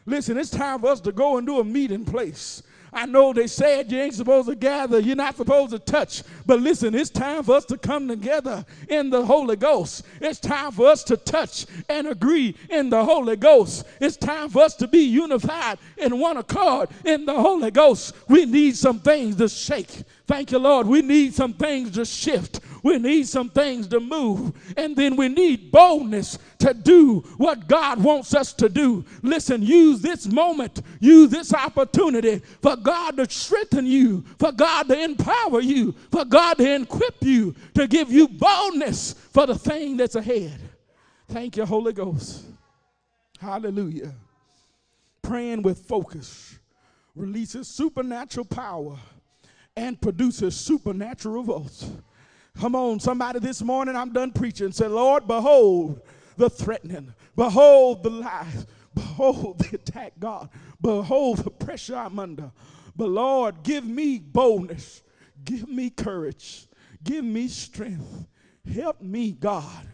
Listen, 0.04 0.36
it's 0.36 0.50
time 0.50 0.80
for 0.80 0.88
us 0.88 1.00
to 1.00 1.12
go 1.12 1.38
and 1.38 1.46
do 1.46 1.60
a 1.60 1.64
meeting 1.64 2.04
place. 2.04 2.62
I 2.92 3.06
know 3.06 3.32
they 3.32 3.46
said 3.46 3.90
you 3.90 3.98
ain't 3.98 4.14
supposed 4.14 4.48
to 4.48 4.54
gather, 4.54 4.98
you're 4.98 5.16
not 5.16 5.36
supposed 5.36 5.72
to 5.72 5.78
touch. 5.78 6.22
But 6.46 6.60
listen, 6.60 6.94
it's 6.94 7.10
time 7.10 7.44
for 7.44 7.56
us 7.56 7.64
to 7.66 7.78
come 7.78 8.08
together 8.08 8.64
in 8.88 9.10
the 9.10 9.24
Holy 9.24 9.56
Ghost. 9.56 10.04
It's 10.20 10.40
time 10.40 10.72
for 10.72 10.88
us 10.88 11.04
to 11.04 11.16
touch 11.16 11.66
and 11.88 12.08
agree 12.08 12.56
in 12.68 12.90
the 12.90 13.04
Holy 13.04 13.36
Ghost. 13.36 13.86
It's 14.00 14.16
time 14.16 14.48
for 14.48 14.62
us 14.62 14.74
to 14.76 14.88
be 14.88 15.00
unified 15.00 15.78
in 15.96 16.18
one 16.18 16.36
accord 16.36 16.88
in 17.04 17.26
the 17.26 17.34
Holy 17.34 17.70
Ghost. 17.70 18.14
We 18.28 18.46
need 18.46 18.76
some 18.76 18.98
things 18.98 19.36
to 19.36 19.48
shake. 19.48 20.02
Thank 20.26 20.52
you, 20.52 20.58
Lord. 20.58 20.86
We 20.86 21.02
need 21.02 21.34
some 21.34 21.54
things 21.54 21.92
to 21.92 22.04
shift. 22.04 22.60
We 22.82 22.98
need 22.98 23.28
some 23.28 23.48
things 23.48 23.86
to 23.88 24.00
move. 24.00 24.52
And 24.76 24.96
then 24.96 25.16
we 25.16 25.28
need 25.28 25.70
boldness 25.70 26.38
to 26.60 26.74
do 26.74 27.20
what 27.36 27.68
God 27.68 28.02
wants 28.02 28.34
us 28.34 28.52
to 28.54 28.68
do. 28.68 29.04
Listen, 29.22 29.62
use 29.62 30.00
this 30.00 30.26
moment, 30.26 30.82
use 31.00 31.30
this 31.30 31.52
opportunity 31.54 32.40
for 32.60 32.76
God 32.76 33.16
to 33.16 33.28
strengthen 33.30 33.86
you, 33.86 34.24
for 34.38 34.52
God 34.52 34.88
to 34.88 35.02
empower 35.02 35.60
you, 35.60 35.94
for 36.10 36.24
God 36.24 36.58
to 36.58 36.74
equip 36.82 37.22
you, 37.22 37.54
to 37.74 37.86
give 37.86 38.10
you 38.10 38.28
boldness 38.28 39.12
for 39.12 39.46
the 39.46 39.58
thing 39.58 39.96
that's 39.96 40.14
ahead. 40.14 40.58
Thank 41.28 41.56
you, 41.56 41.64
Holy 41.64 41.92
Ghost. 41.92 42.44
Hallelujah. 43.40 44.12
Praying 45.22 45.62
with 45.62 45.78
focus 45.78 46.58
releases 47.14 47.68
supernatural 47.68 48.46
power 48.46 48.96
and 49.76 50.00
produces 50.00 50.56
supernatural 50.56 51.40
results. 51.40 51.90
Come 52.58 52.74
on, 52.74 53.00
somebody 53.00 53.38
this 53.38 53.62
morning, 53.62 53.96
I'm 53.96 54.12
done 54.12 54.32
preaching. 54.32 54.72
Say, 54.72 54.86
Lord, 54.86 55.26
behold 55.26 56.00
the 56.36 56.50
threatening, 56.50 57.14
behold 57.36 58.02
the 58.02 58.10
lies, 58.10 58.66
behold 58.94 59.58
the 59.58 59.76
attack, 59.76 60.14
God, 60.18 60.48
behold 60.80 61.38
the 61.38 61.50
pressure 61.50 61.96
I'm 61.96 62.18
under. 62.18 62.50
But 62.96 63.08
Lord, 63.08 63.62
give 63.62 63.84
me 63.84 64.18
boldness, 64.18 65.02
give 65.44 65.68
me 65.68 65.90
courage, 65.90 66.66
give 67.02 67.24
me 67.24 67.48
strength. 67.48 68.26
Help 68.70 69.00
me, 69.00 69.32
God. 69.32 69.86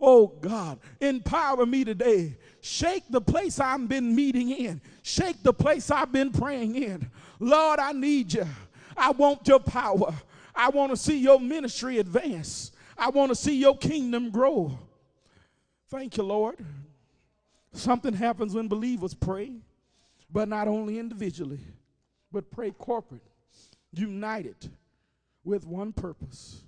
Oh 0.00 0.28
God, 0.28 0.78
empower 1.00 1.66
me 1.66 1.84
today. 1.84 2.36
Shake 2.60 3.04
the 3.10 3.20
place 3.20 3.60
I've 3.60 3.88
been 3.88 4.14
meeting 4.14 4.50
in. 4.50 4.80
Shake 5.02 5.42
the 5.42 5.52
place 5.52 5.90
I've 5.90 6.12
been 6.12 6.32
praying 6.32 6.76
in. 6.76 7.10
Lord, 7.38 7.78
I 7.78 7.92
need 7.92 8.32
you. 8.32 8.46
I 8.96 9.10
want 9.10 9.46
your 9.46 9.60
power. 9.60 10.14
I 10.56 10.70
want 10.70 10.90
to 10.90 10.96
see 10.96 11.18
your 11.18 11.38
ministry 11.38 11.98
advance. 11.98 12.72
I 12.96 13.10
want 13.10 13.30
to 13.30 13.34
see 13.34 13.56
your 13.56 13.76
kingdom 13.76 14.30
grow. 14.30 14.78
Thank 15.90 16.16
you, 16.16 16.22
Lord. 16.22 16.56
Something 17.72 18.14
happens 18.14 18.54
when 18.54 18.68
believers 18.68 19.12
pray, 19.12 19.52
but 20.32 20.48
not 20.48 20.66
only 20.66 20.98
individually, 20.98 21.60
but 22.32 22.50
pray 22.50 22.70
corporate, 22.70 23.22
united 23.92 24.70
with 25.44 25.66
one 25.66 25.92
purpose. 25.92 26.62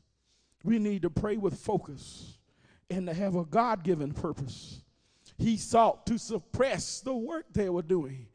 We 0.65 0.79
need 0.79 1.03
to 1.03 1.11
pray 1.11 1.37
with 1.37 1.59
focus 1.59 2.39
and 2.91 3.07
to 3.07 3.15
have 3.15 3.37
a 3.37 3.45
God 3.45 3.83
given 3.83 4.13
purpose. 4.13 4.83
He 5.39 5.57
sought 5.57 6.07
to 6.07 6.19
suppress 6.19 7.01
the 7.01 7.15
work 7.15 7.47
they 7.53 7.69
were 7.69 7.83
doing. 7.83 8.27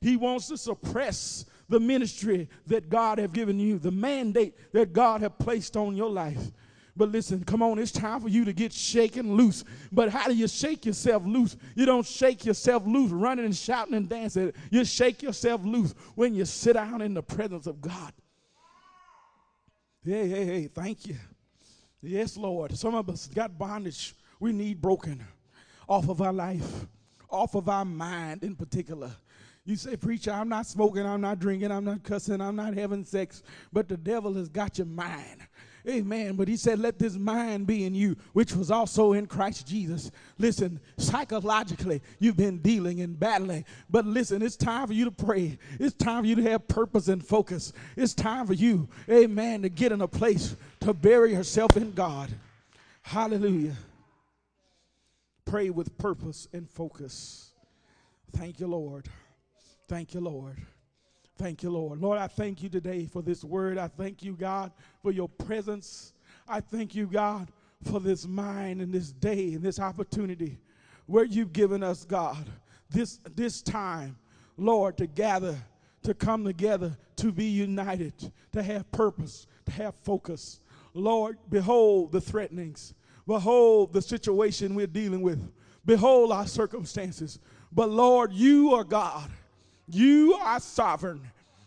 He 0.00 0.16
wants 0.16 0.48
to 0.48 0.56
suppress 0.56 1.44
the 1.68 1.80
ministry 1.80 2.48
that 2.66 2.88
God 2.88 3.18
have 3.18 3.32
given 3.32 3.58
you, 3.58 3.78
the 3.78 3.90
mandate 3.90 4.54
that 4.72 4.92
God 4.92 5.20
have 5.20 5.38
placed 5.38 5.76
on 5.76 5.96
your 5.96 6.10
life. 6.10 6.50
But 6.96 7.10
listen, 7.10 7.44
come 7.44 7.62
on, 7.62 7.78
it's 7.78 7.92
time 7.92 8.20
for 8.20 8.28
you 8.28 8.44
to 8.44 8.52
get 8.52 8.72
shaken 8.72 9.34
loose. 9.34 9.62
But 9.92 10.10
how 10.10 10.26
do 10.26 10.34
you 10.34 10.48
shake 10.48 10.84
yourself 10.84 11.22
loose? 11.24 11.56
You 11.76 11.86
don't 11.86 12.04
shake 12.04 12.44
yourself 12.44 12.84
loose 12.86 13.12
running 13.12 13.44
and 13.44 13.54
shouting 13.54 13.94
and 13.94 14.08
dancing. 14.08 14.52
You 14.70 14.84
shake 14.84 15.22
yourself 15.22 15.64
loose 15.64 15.94
when 16.16 16.34
you 16.34 16.44
sit 16.44 16.72
down 16.72 17.00
in 17.00 17.14
the 17.14 17.22
presence 17.22 17.68
of 17.68 17.80
God. 17.80 18.12
Hey, 20.04 20.28
hey, 20.28 20.44
hey, 20.44 20.66
thank 20.66 21.06
you. 21.06 21.16
Yes, 22.02 22.36
Lord. 22.36 22.76
Some 22.76 22.94
of 22.94 23.08
us 23.08 23.28
got 23.28 23.56
bondage 23.56 24.14
we 24.40 24.52
need 24.52 24.80
broken 24.80 25.24
off 25.88 26.08
of 26.08 26.20
our 26.20 26.32
life, 26.32 26.86
off 27.30 27.54
of 27.54 27.68
our 27.68 27.84
mind 27.84 28.42
in 28.42 28.54
particular. 28.54 29.10
You 29.68 29.76
say, 29.76 29.96
Preacher, 29.96 30.30
I'm 30.30 30.48
not 30.48 30.64
smoking, 30.64 31.04
I'm 31.04 31.20
not 31.20 31.40
drinking, 31.40 31.70
I'm 31.70 31.84
not 31.84 32.02
cussing, 32.02 32.40
I'm 32.40 32.56
not 32.56 32.72
having 32.72 33.04
sex, 33.04 33.42
but 33.70 33.86
the 33.86 33.98
devil 33.98 34.32
has 34.32 34.48
got 34.48 34.78
your 34.78 34.86
mind. 34.86 35.42
Amen. 35.86 36.36
But 36.36 36.48
he 36.48 36.56
said, 36.56 36.78
Let 36.78 36.98
this 36.98 37.16
mind 37.16 37.66
be 37.66 37.84
in 37.84 37.94
you, 37.94 38.16
which 38.32 38.54
was 38.54 38.70
also 38.70 39.12
in 39.12 39.26
Christ 39.26 39.68
Jesus. 39.68 40.10
Listen, 40.38 40.80
psychologically, 40.96 42.00
you've 42.18 42.38
been 42.38 42.60
dealing 42.60 43.02
and 43.02 43.20
battling. 43.20 43.66
But 43.90 44.06
listen, 44.06 44.40
it's 44.40 44.56
time 44.56 44.86
for 44.86 44.94
you 44.94 45.04
to 45.04 45.10
pray. 45.10 45.58
It's 45.78 45.94
time 45.94 46.22
for 46.22 46.28
you 46.28 46.36
to 46.36 46.42
have 46.44 46.66
purpose 46.66 47.08
and 47.08 47.22
focus. 47.22 47.74
It's 47.94 48.14
time 48.14 48.46
for 48.46 48.54
you, 48.54 48.88
amen, 49.10 49.60
to 49.62 49.68
get 49.68 49.92
in 49.92 50.00
a 50.00 50.08
place 50.08 50.56
to 50.80 50.94
bury 50.94 51.32
yourself 51.34 51.76
in 51.76 51.92
God. 51.92 52.30
Hallelujah. 53.02 53.76
Pray 55.44 55.68
with 55.68 55.98
purpose 55.98 56.48
and 56.54 56.70
focus. 56.70 57.50
Thank 58.32 58.60
you, 58.60 58.66
Lord. 58.66 59.06
Thank 59.88 60.12
you, 60.12 60.20
Lord. 60.20 60.56
Thank 61.38 61.62
you, 61.62 61.70
Lord. 61.70 62.00
Lord, 62.00 62.18
I 62.18 62.26
thank 62.26 62.62
you 62.62 62.68
today 62.68 63.06
for 63.06 63.22
this 63.22 63.42
word. 63.42 63.78
I 63.78 63.88
thank 63.88 64.22
you, 64.22 64.34
God, 64.34 64.70
for 65.02 65.12
your 65.12 65.28
presence. 65.28 66.12
I 66.46 66.60
thank 66.60 66.94
you, 66.94 67.06
God, 67.06 67.48
for 67.84 67.98
this 67.98 68.26
mind 68.26 68.82
and 68.82 68.92
this 68.92 69.12
day 69.12 69.54
and 69.54 69.62
this 69.62 69.80
opportunity 69.80 70.58
where 71.06 71.24
you've 71.24 71.54
given 71.54 71.82
us, 71.82 72.04
God, 72.04 72.44
this, 72.90 73.18
this 73.34 73.62
time, 73.62 74.18
Lord, 74.58 74.98
to 74.98 75.06
gather, 75.06 75.56
to 76.02 76.12
come 76.12 76.44
together, 76.44 76.96
to 77.16 77.32
be 77.32 77.46
united, 77.46 78.12
to 78.52 78.62
have 78.62 78.90
purpose, 78.92 79.46
to 79.66 79.72
have 79.72 79.94
focus. 80.02 80.60
Lord, 80.92 81.38
behold 81.48 82.12
the 82.12 82.20
threatenings. 82.20 82.92
Behold 83.26 83.92
the 83.92 84.02
situation 84.02 84.74
we're 84.74 84.86
dealing 84.86 85.22
with. 85.22 85.50
Behold 85.86 86.32
our 86.32 86.46
circumstances. 86.46 87.38
But 87.72 87.90
Lord, 87.90 88.32
you 88.32 88.74
are 88.74 88.84
God. 88.84 89.30
You 89.88 90.34
are 90.34 90.60
sovereign. 90.60 91.22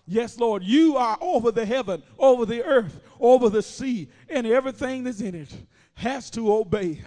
Yes, 0.08 0.38
Lord, 0.38 0.64
you 0.64 0.98
are 0.98 1.18
over 1.22 1.52
the 1.52 1.66
heaven, 1.66 2.04
over 2.20 2.46
the 2.46 2.64
earth, 2.64 3.00
over 3.20 3.50
the 3.50 3.62
sea, 3.62 4.10
and 4.30 4.46
everything 4.46 5.04
that's 5.04 5.22
in 5.22 5.36
it 5.36 5.54
has 5.96 6.30
to 6.32 6.54
obey. 6.54 7.02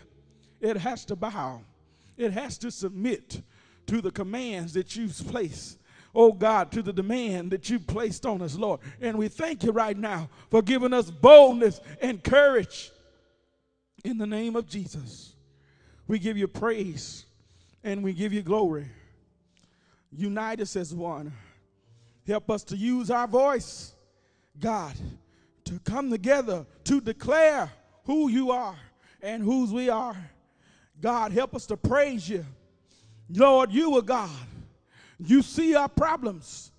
It 0.60 0.76
has 0.76 1.04
to 1.06 1.16
bow. 1.16 1.60
It 2.16 2.32
has 2.32 2.56
to 2.58 2.70
submit 2.70 3.42
to 3.86 4.00
the 4.00 4.10
commands 4.10 4.72
that 4.74 4.96
you've 4.96 5.16
placed. 5.28 5.78
Oh 6.14 6.32
God, 6.32 6.70
to 6.72 6.82
the 6.82 6.92
demand 6.92 7.50
that 7.50 7.68
you 7.68 7.80
placed 7.80 8.24
on 8.24 8.40
us, 8.40 8.56
Lord. 8.56 8.80
And 9.00 9.18
we 9.18 9.28
thank 9.28 9.64
you 9.64 9.72
right 9.72 9.96
now 9.96 10.28
for 10.50 10.62
giving 10.62 10.92
us 10.92 11.10
boldness 11.10 11.80
and 12.00 12.22
courage 12.22 12.92
in 14.04 14.18
the 14.18 14.26
name 14.26 14.54
of 14.54 14.66
Jesus. 14.66 15.34
We 16.06 16.18
give 16.18 16.38
you 16.38 16.46
praise 16.46 17.26
and 17.82 18.02
we 18.02 18.12
give 18.12 18.32
you 18.32 18.42
glory. 18.42 18.86
Unite 20.16 20.60
us 20.60 20.76
as 20.76 20.94
one. 20.94 21.32
Help 22.26 22.50
us 22.50 22.62
to 22.64 22.76
use 22.76 23.10
our 23.10 23.26
voice, 23.26 23.94
God, 24.58 24.94
to 25.64 25.78
come 25.80 26.10
together 26.10 26.64
to 26.84 27.00
declare 27.00 27.70
who 28.04 28.28
you 28.28 28.50
are 28.50 28.76
and 29.22 29.42
whose 29.42 29.72
we 29.72 29.88
are. 29.88 30.16
God, 31.00 31.32
help 31.32 31.54
us 31.54 31.66
to 31.66 31.76
praise 31.76 32.28
you. 32.28 32.44
Lord, 33.28 33.72
you 33.72 33.96
are 33.96 34.02
God. 34.02 34.30
You 35.18 35.42
see 35.42 35.74
our 35.74 35.88
problems, 35.88 36.70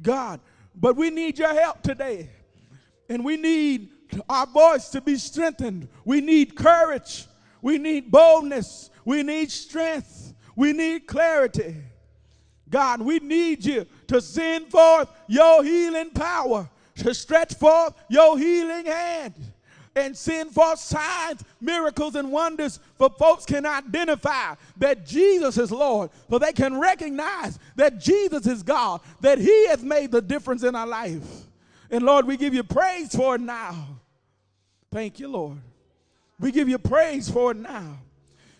God, 0.00 0.40
but 0.74 0.96
we 0.96 1.10
need 1.10 1.38
your 1.38 1.54
help 1.54 1.82
today. 1.82 2.30
And 3.08 3.24
we 3.24 3.36
need 3.36 3.90
our 4.28 4.46
voice 4.46 4.88
to 4.90 5.00
be 5.00 5.16
strengthened. 5.16 5.88
We 6.04 6.20
need 6.20 6.56
courage. 6.56 7.26
We 7.62 7.78
need 7.78 8.10
boldness. 8.10 8.90
We 9.04 9.22
need 9.22 9.50
strength. 9.50 10.34
We 10.54 10.72
need 10.72 11.06
clarity. 11.06 11.76
God, 12.68 13.00
we 13.00 13.18
need 13.20 13.64
you 13.64 13.86
to 14.08 14.20
send 14.20 14.70
forth 14.70 15.08
your 15.28 15.62
healing 15.62 16.10
power, 16.10 16.68
to 16.96 17.14
stretch 17.14 17.54
forth 17.54 17.94
your 18.08 18.38
healing 18.38 18.86
hand 18.86 19.34
and 19.96 20.16
send 20.16 20.50
forth 20.50 20.78
signs, 20.78 21.42
miracles, 21.60 22.14
and 22.14 22.30
wonders 22.30 22.78
for 22.96 23.08
folks 23.08 23.46
can 23.46 23.64
identify 23.64 24.54
that 24.76 25.06
Jesus 25.06 25.56
is 25.56 25.72
Lord, 25.72 26.10
so 26.28 26.38
they 26.38 26.52
can 26.52 26.78
recognize 26.78 27.58
that 27.76 27.98
Jesus 27.98 28.46
is 28.46 28.62
God, 28.62 29.00
that 29.20 29.38
He 29.38 29.66
has 29.68 29.82
made 29.82 30.12
the 30.12 30.20
difference 30.20 30.62
in 30.62 30.76
our 30.76 30.86
life. 30.86 31.46
And 31.90 32.04
Lord, 32.04 32.26
we 32.26 32.36
give 32.36 32.52
you 32.52 32.62
praise 32.62 33.14
for 33.14 33.36
it 33.36 33.40
now. 33.40 33.86
Thank 34.92 35.18
you, 35.18 35.28
Lord. 35.28 35.58
We 36.38 36.52
give 36.52 36.68
you 36.68 36.78
praise 36.78 37.30
for 37.30 37.52
it 37.52 37.56
now. 37.56 37.98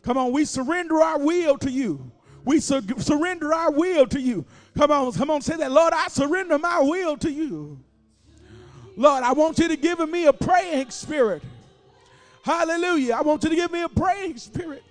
Come 0.02 0.16
on, 0.16 0.32
we 0.32 0.44
surrender 0.44 1.02
our 1.02 1.18
will 1.18 1.58
to 1.58 1.70
you. 1.70 2.10
We 2.46 2.60
sur- 2.60 2.80
surrender 2.98 3.52
our 3.52 3.72
will 3.72 4.06
to 4.06 4.20
you. 4.20 4.46
Come 4.78 4.92
on, 4.92 5.12
come 5.12 5.30
on, 5.30 5.42
say 5.42 5.56
that. 5.56 5.72
Lord, 5.72 5.92
I 5.92 6.06
surrender 6.08 6.56
my 6.58 6.80
will 6.80 7.16
to 7.18 7.30
you. 7.30 7.78
Lord, 8.96 9.24
I 9.24 9.32
want 9.32 9.58
you 9.58 9.68
to 9.68 9.76
give 9.76 9.98
me 10.08 10.26
a 10.26 10.32
praying 10.32 10.90
spirit. 10.90 11.42
Hallelujah. 12.42 13.14
I 13.14 13.22
want 13.22 13.42
you 13.42 13.50
to 13.50 13.56
give 13.56 13.72
me 13.72 13.82
a 13.82 13.88
praying 13.88 14.36
spirit. 14.38 14.84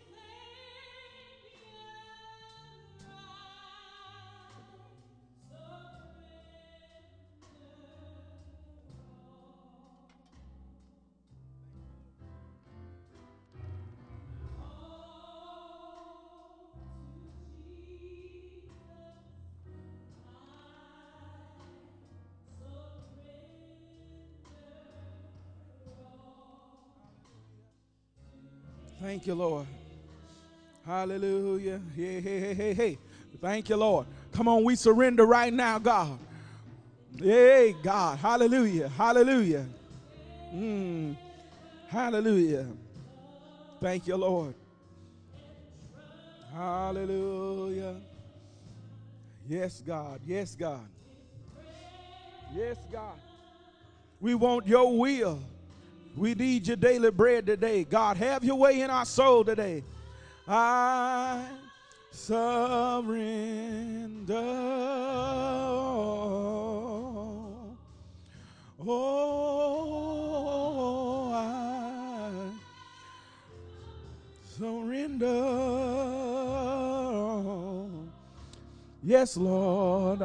Thank 29.05 29.27
you, 29.27 29.35
Lord. 29.35 29.67
Hallelujah. 30.83 31.79
Hey, 31.95 32.19
hey, 32.19 32.39
hey, 32.39 32.53
hey, 32.55 32.73
hey. 32.73 32.97
Thank 33.39 33.69
you, 33.69 33.75
Lord. 33.75 34.07
Come 34.31 34.47
on, 34.47 34.63
we 34.63 34.75
surrender 34.75 35.27
right 35.27 35.53
now, 35.53 35.77
God. 35.77 36.17
Hey, 37.15 37.75
God. 37.83 38.17
Hallelujah. 38.17 38.89
Hallelujah. 38.89 39.67
Mm. 40.51 41.15
Hallelujah. 41.87 42.65
Thank 43.79 44.07
you, 44.07 44.15
Lord. 44.15 44.55
Hallelujah. 46.51 47.97
Yes, 49.47 49.83
God. 49.85 50.19
Yes, 50.25 50.55
God. 50.55 50.87
Yes, 52.55 52.77
God. 52.91 53.19
We 54.19 54.33
want 54.33 54.65
your 54.65 54.97
will. 54.97 55.43
We 56.15 56.33
need 56.33 56.67
your 56.67 56.77
daily 56.77 57.11
bread 57.11 57.45
today. 57.45 57.83
God, 57.83 58.15
have 58.17 58.43
your 58.43 58.55
way 58.55 58.79
in 58.81 58.89
our 58.89 59.05
soul 59.05 59.43
today. 59.43 59.83
I 60.47 61.45
surrender. 62.11 62.55
Oh, 68.87 70.11
I 71.33 72.31
surrender. 74.57 75.25
Yes, 79.03 79.35
Lord. 79.35 80.21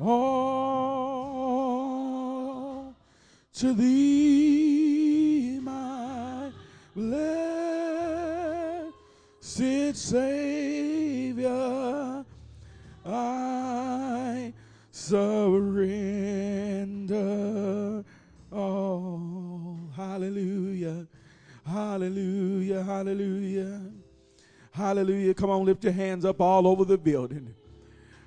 All 0.00 1.42
to 3.54 3.72
thee, 3.74 4.61
blessed 6.94 8.92
Savior, 9.96 11.44
I 13.04 14.52
surrender. 14.90 15.74
Oh, 18.52 19.78
hallelujah, 19.96 21.06
hallelujah, 21.66 22.82
hallelujah, 22.82 23.80
hallelujah. 24.70 25.34
Come 25.34 25.50
on, 25.50 25.64
lift 25.64 25.84
your 25.84 25.92
hands 25.92 26.24
up 26.24 26.40
all 26.40 26.66
over 26.66 26.84
the 26.84 26.98
building. 26.98 27.54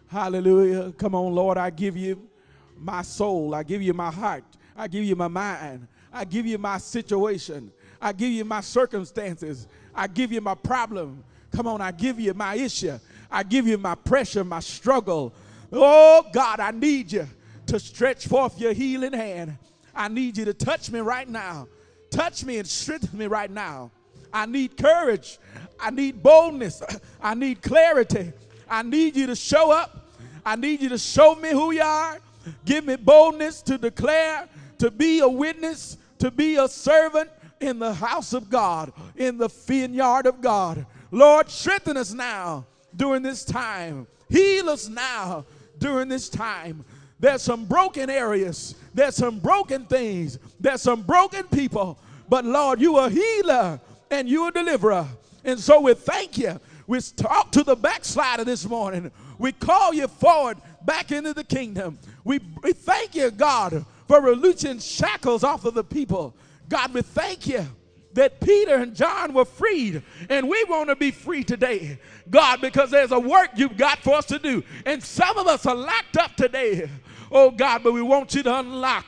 Hallelujah. 0.08 0.91
Come 0.93 1.15
on, 1.15 1.34
Lord, 1.34 1.58
I 1.58 1.69
give 1.69 1.97
you 1.97 2.30
my 2.78 3.01
soul, 3.01 3.56
I 3.56 3.63
give 3.63 3.82
you 3.82 3.93
my 3.93 4.12
heart. 4.12 4.43
I 4.75 4.88
give 4.88 5.04
you 5.04 5.15
my 5.15 5.30
mind. 5.30 5.88
I 6.12 6.25
give 6.25 6.45
you 6.45 6.58
my 6.58 6.78
situation. 6.78 7.71
I 8.06 8.12
give 8.12 8.30
you 8.30 8.46
my 8.46 8.62
circumstances. 8.62 9.65
I 9.96 10.06
give 10.06 10.32
you 10.32 10.39
my 10.39 10.54
problem. 10.54 11.24
Come 11.52 11.65
on, 11.65 11.82
I 11.82 11.91
give 11.91 12.20
you 12.20 12.36
my 12.36 12.54
issue. 12.54 13.00
I 13.32 13.41
give 13.41 13.65
you 13.65 13.80
my 13.80 13.96
pressure, 13.96 14.44
my 14.44 14.60
struggle. 14.60 15.34
Oh, 15.72 16.24
God, 16.32 16.60
I 16.60 16.70
need 16.70 17.12
you 17.12 17.28
to 17.65 17.80
stretch 17.80 18.28
forth 18.28 18.62
your 18.62 18.74
healing 18.74 19.13
hand. 19.13 19.58
I 19.96 20.08
need 20.08 20.38
you 20.38 20.46
to 20.46 20.54
touch 20.54 20.91
me 20.91 21.00
right 21.00 21.28
now. 21.28 21.68
Touch 22.12 22.46
me 22.46 22.60
and 22.60 22.68
strengthen 22.68 23.18
me 23.18 23.26
right 23.26 23.50
now. 23.50 23.89
I 24.32 24.46
need 24.46 24.78
courage. 24.78 25.39
I 25.80 25.89
need 25.89 26.22
boldness. 26.22 26.84
I 27.24 27.34
need 27.34 27.63
clarity. 27.63 28.34
I 28.70 28.84
need 28.84 29.15
you 29.15 29.26
to 29.26 29.36
show 29.36 29.72
up. 29.72 30.12
I 30.46 30.56
need 30.58 30.80
you 30.80 30.89
to 30.89 31.00
show 31.00 31.34
me 31.34 31.50
who 31.50 31.72
you 31.72 31.82
are. 31.82 32.20
Give 32.65 32.86
me 32.86 32.98
boldness 32.98 33.63
to 33.63 33.80
declare 33.80 34.48
to 34.78 34.91
be 34.91 35.22
a 35.22 35.28
witness, 35.28 35.98
to 36.20 36.30
be 36.30 36.58
a 36.58 36.68
servant 36.68 37.32
in 37.65 37.80
the 37.80 37.93
house 37.93 38.34
of 38.34 38.49
God, 38.49 38.93
in 39.15 39.38
the 39.38 39.47
vineyard 39.47 40.25
of 40.25 40.41
God. 40.41 40.86
Lord, 41.12 41.49
strengthen 41.49 41.97
us 41.97 42.13
now 42.13 42.65
during 42.95 43.21
this 43.21 43.43
time. 43.43 44.08
Heal 44.30 44.69
us 44.69 44.88
now 44.88 45.45
during 45.78 46.08
this 46.08 46.30
time. 46.30 46.86
There's 47.19 47.41
some 47.41 47.65
broken 47.65 48.10
areas, 48.10 48.75
there's 48.93 49.15
some 49.15 49.39
broken 49.39 49.86
things, 49.86 50.38
there's 50.60 50.82
some 50.82 51.01
broken 51.01 51.43
people. 51.43 51.97
But 52.28 52.45
Lord, 52.45 52.82
you 52.82 52.97
are 52.97 53.10
healer 53.10 53.80
and 54.12 54.28
you 54.28 54.43
are 54.43 54.51
deliverer. 54.51 55.08
And 55.43 55.60
so 55.60 55.82
we 55.82 55.93
thank 55.93 56.38
you. 56.38 56.60
We 56.88 56.99
talk 57.01 57.51
to 57.54 57.63
the 57.63 57.75
backslider 57.75 58.43
this 58.43 58.67
morning. 58.67 59.12
We 59.38 59.51
call 59.51 59.93
you 59.93 60.08
forward 60.08 60.58
back 60.84 61.12
into 61.12 61.34
the 61.34 61.43
kingdom. 61.43 61.97
We, 62.23 62.39
we 62.62 62.73
thank 62.73 63.15
you, 63.15 63.32
God, 63.32 63.86
for 64.08 64.21
releasing 64.21 64.80
shackles 64.80 65.43
off 65.43 65.65
of 65.65 65.73
the 65.73 65.84
people. 65.84 66.36
God, 66.69 66.93
we 66.93 67.01
thank 67.01 67.47
you 67.47 67.66
that 68.13 68.39
Peter 68.39 68.76
and 68.76 68.95
John 68.95 69.34
were 69.34 69.45
freed, 69.45 70.01
and 70.30 70.47
we 70.49 70.63
want 70.66 70.89
to 70.89 70.95
be 70.95 71.11
free 71.11 71.43
today, 71.43 71.99
God, 72.30 72.61
because 72.61 72.89
there's 72.89 73.11
a 73.11 73.20
work 73.20 73.49
you've 73.55 73.78
got 73.78 73.99
for 73.99 74.16
us 74.16 74.26
to 74.28 74.39
do. 74.39 74.63
And 74.86 75.03
some 75.03 75.38
of 75.38 75.47
us 75.47 75.66
are 75.66 75.76
locked 75.76 76.18
up 76.18 76.36
today, 76.36 76.89
oh 77.32 77.51
God, 77.51 77.84
but 77.84 77.91
we 77.91 78.01
want 78.01 78.34
you 78.34 78.41
to 78.43 78.59
unlock. 78.59 79.05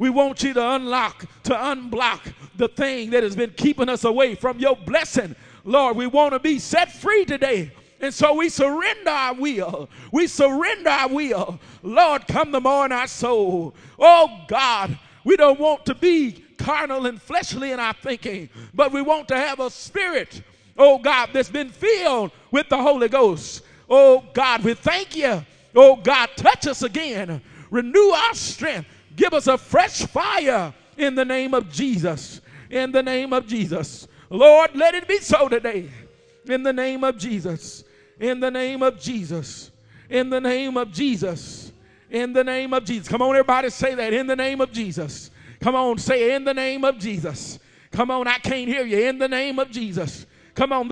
We 0.00 0.10
want 0.10 0.42
you 0.42 0.54
to 0.54 0.70
unlock, 0.74 1.24
to 1.44 1.54
unblock 1.54 2.32
the 2.56 2.68
thing 2.68 3.10
that 3.10 3.22
has 3.22 3.36
been 3.36 3.50
keeping 3.56 3.88
us 3.88 4.04
away 4.04 4.34
from 4.34 4.58
your 4.58 4.76
blessing. 4.76 5.34
Lord, 5.64 5.96
we 5.96 6.06
want 6.06 6.32
to 6.32 6.38
be 6.38 6.58
set 6.58 6.92
free 6.92 7.24
today. 7.24 7.72
And 8.00 8.14
so 8.14 8.34
we 8.34 8.48
surrender 8.48 9.10
our 9.10 9.34
will. 9.34 9.90
We 10.12 10.28
surrender 10.28 10.88
our 10.88 11.08
will. 11.08 11.58
Lord, 11.82 12.28
come 12.28 12.52
the 12.52 12.60
more 12.60 12.86
in 12.86 12.92
our 12.92 13.08
soul. 13.08 13.74
Oh 13.98 14.44
God, 14.46 14.96
we 15.28 15.36
don't 15.36 15.60
want 15.60 15.84
to 15.84 15.94
be 15.94 16.42
carnal 16.56 17.04
and 17.04 17.20
fleshly 17.20 17.72
in 17.72 17.78
our 17.78 17.92
thinking, 17.92 18.48
but 18.72 18.92
we 18.92 19.02
want 19.02 19.28
to 19.28 19.36
have 19.36 19.60
a 19.60 19.68
spirit, 19.68 20.40
oh 20.78 20.96
God, 20.96 21.28
that's 21.34 21.50
been 21.50 21.68
filled 21.68 22.32
with 22.50 22.70
the 22.70 22.78
Holy 22.78 23.10
Ghost. 23.10 23.62
Oh 23.90 24.24
God, 24.32 24.64
we 24.64 24.72
thank 24.72 25.14
you. 25.14 25.44
Oh 25.76 25.96
God, 25.96 26.30
touch 26.34 26.66
us 26.66 26.82
again. 26.82 27.42
Renew 27.70 28.08
our 28.08 28.32
strength. 28.32 28.88
Give 29.16 29.34
us 29.34 29.48
a 29.48 29.58
fresh 29.58 30.06
fire 30.06 30.72
in 30.96 31.14
the 31.14 31.26
name 31.26 31.52
of 31.52 31.70
Jesus. 31.70 32.40
In 32.70 32.90
the 32.90 33.02
name 33.02 33.34
of 33.34 33.46
Jesus. 33.46 34.08
Lord, 34.30 34.70
let 34.74 34.94
it 34.94 35.06
be 35.06 35.18
so 35.18 35.46
today. 35.46 35.90
In 36.46 36.62
the 36.62 36.72
name 36.72 37.04
of 37.04 37.18
Jesus. 37.18 37.84
In 38.18 38.40
the 38.40 38.50
name 38.50 38.82
of 38.82 38.98
Jesus. 38.98 39.72
In 40.08 40.30
the 40.30 40.40
name 40.40 40.78
of 40.78 40.90
Jesus. 40.90 41.67
In 42.10 42.32
the 42.32 42.44
name 42.44 42.72
of 42.72 42.84
Jesus. 42.84 43.08
Come 43.08 43.22
on, 43.22 43.30
everybody, 43.30 43.70
say 43.70 43.94
that. 43.94 44.12
In 44.12 44.26
the 44.26 44.36
name 44.36 44.60
of 44.60 44.72
Jesus. 44.72 45.30
Come 45.60 45.74
on, 45.74 45.98
say 45.98 46.34
in 46.34 46.44
the 46.44 46.54
name 46.54 46.84
of 46.84 46.98
Jesus. 46.98 47.58
Come 47.90 48.10
on, 48.10 48.28
I 48.28 48.38
can't 48.38 48.68
hear 48.68 48.84
you. 48.84 49.08
In 49.08 49.18
the 49.18 49.28
name 49.28 49.58
of 49.58 49.70
Jesus. 49.70 50.26
Come 50.54 50.72
on. 50.72 50.86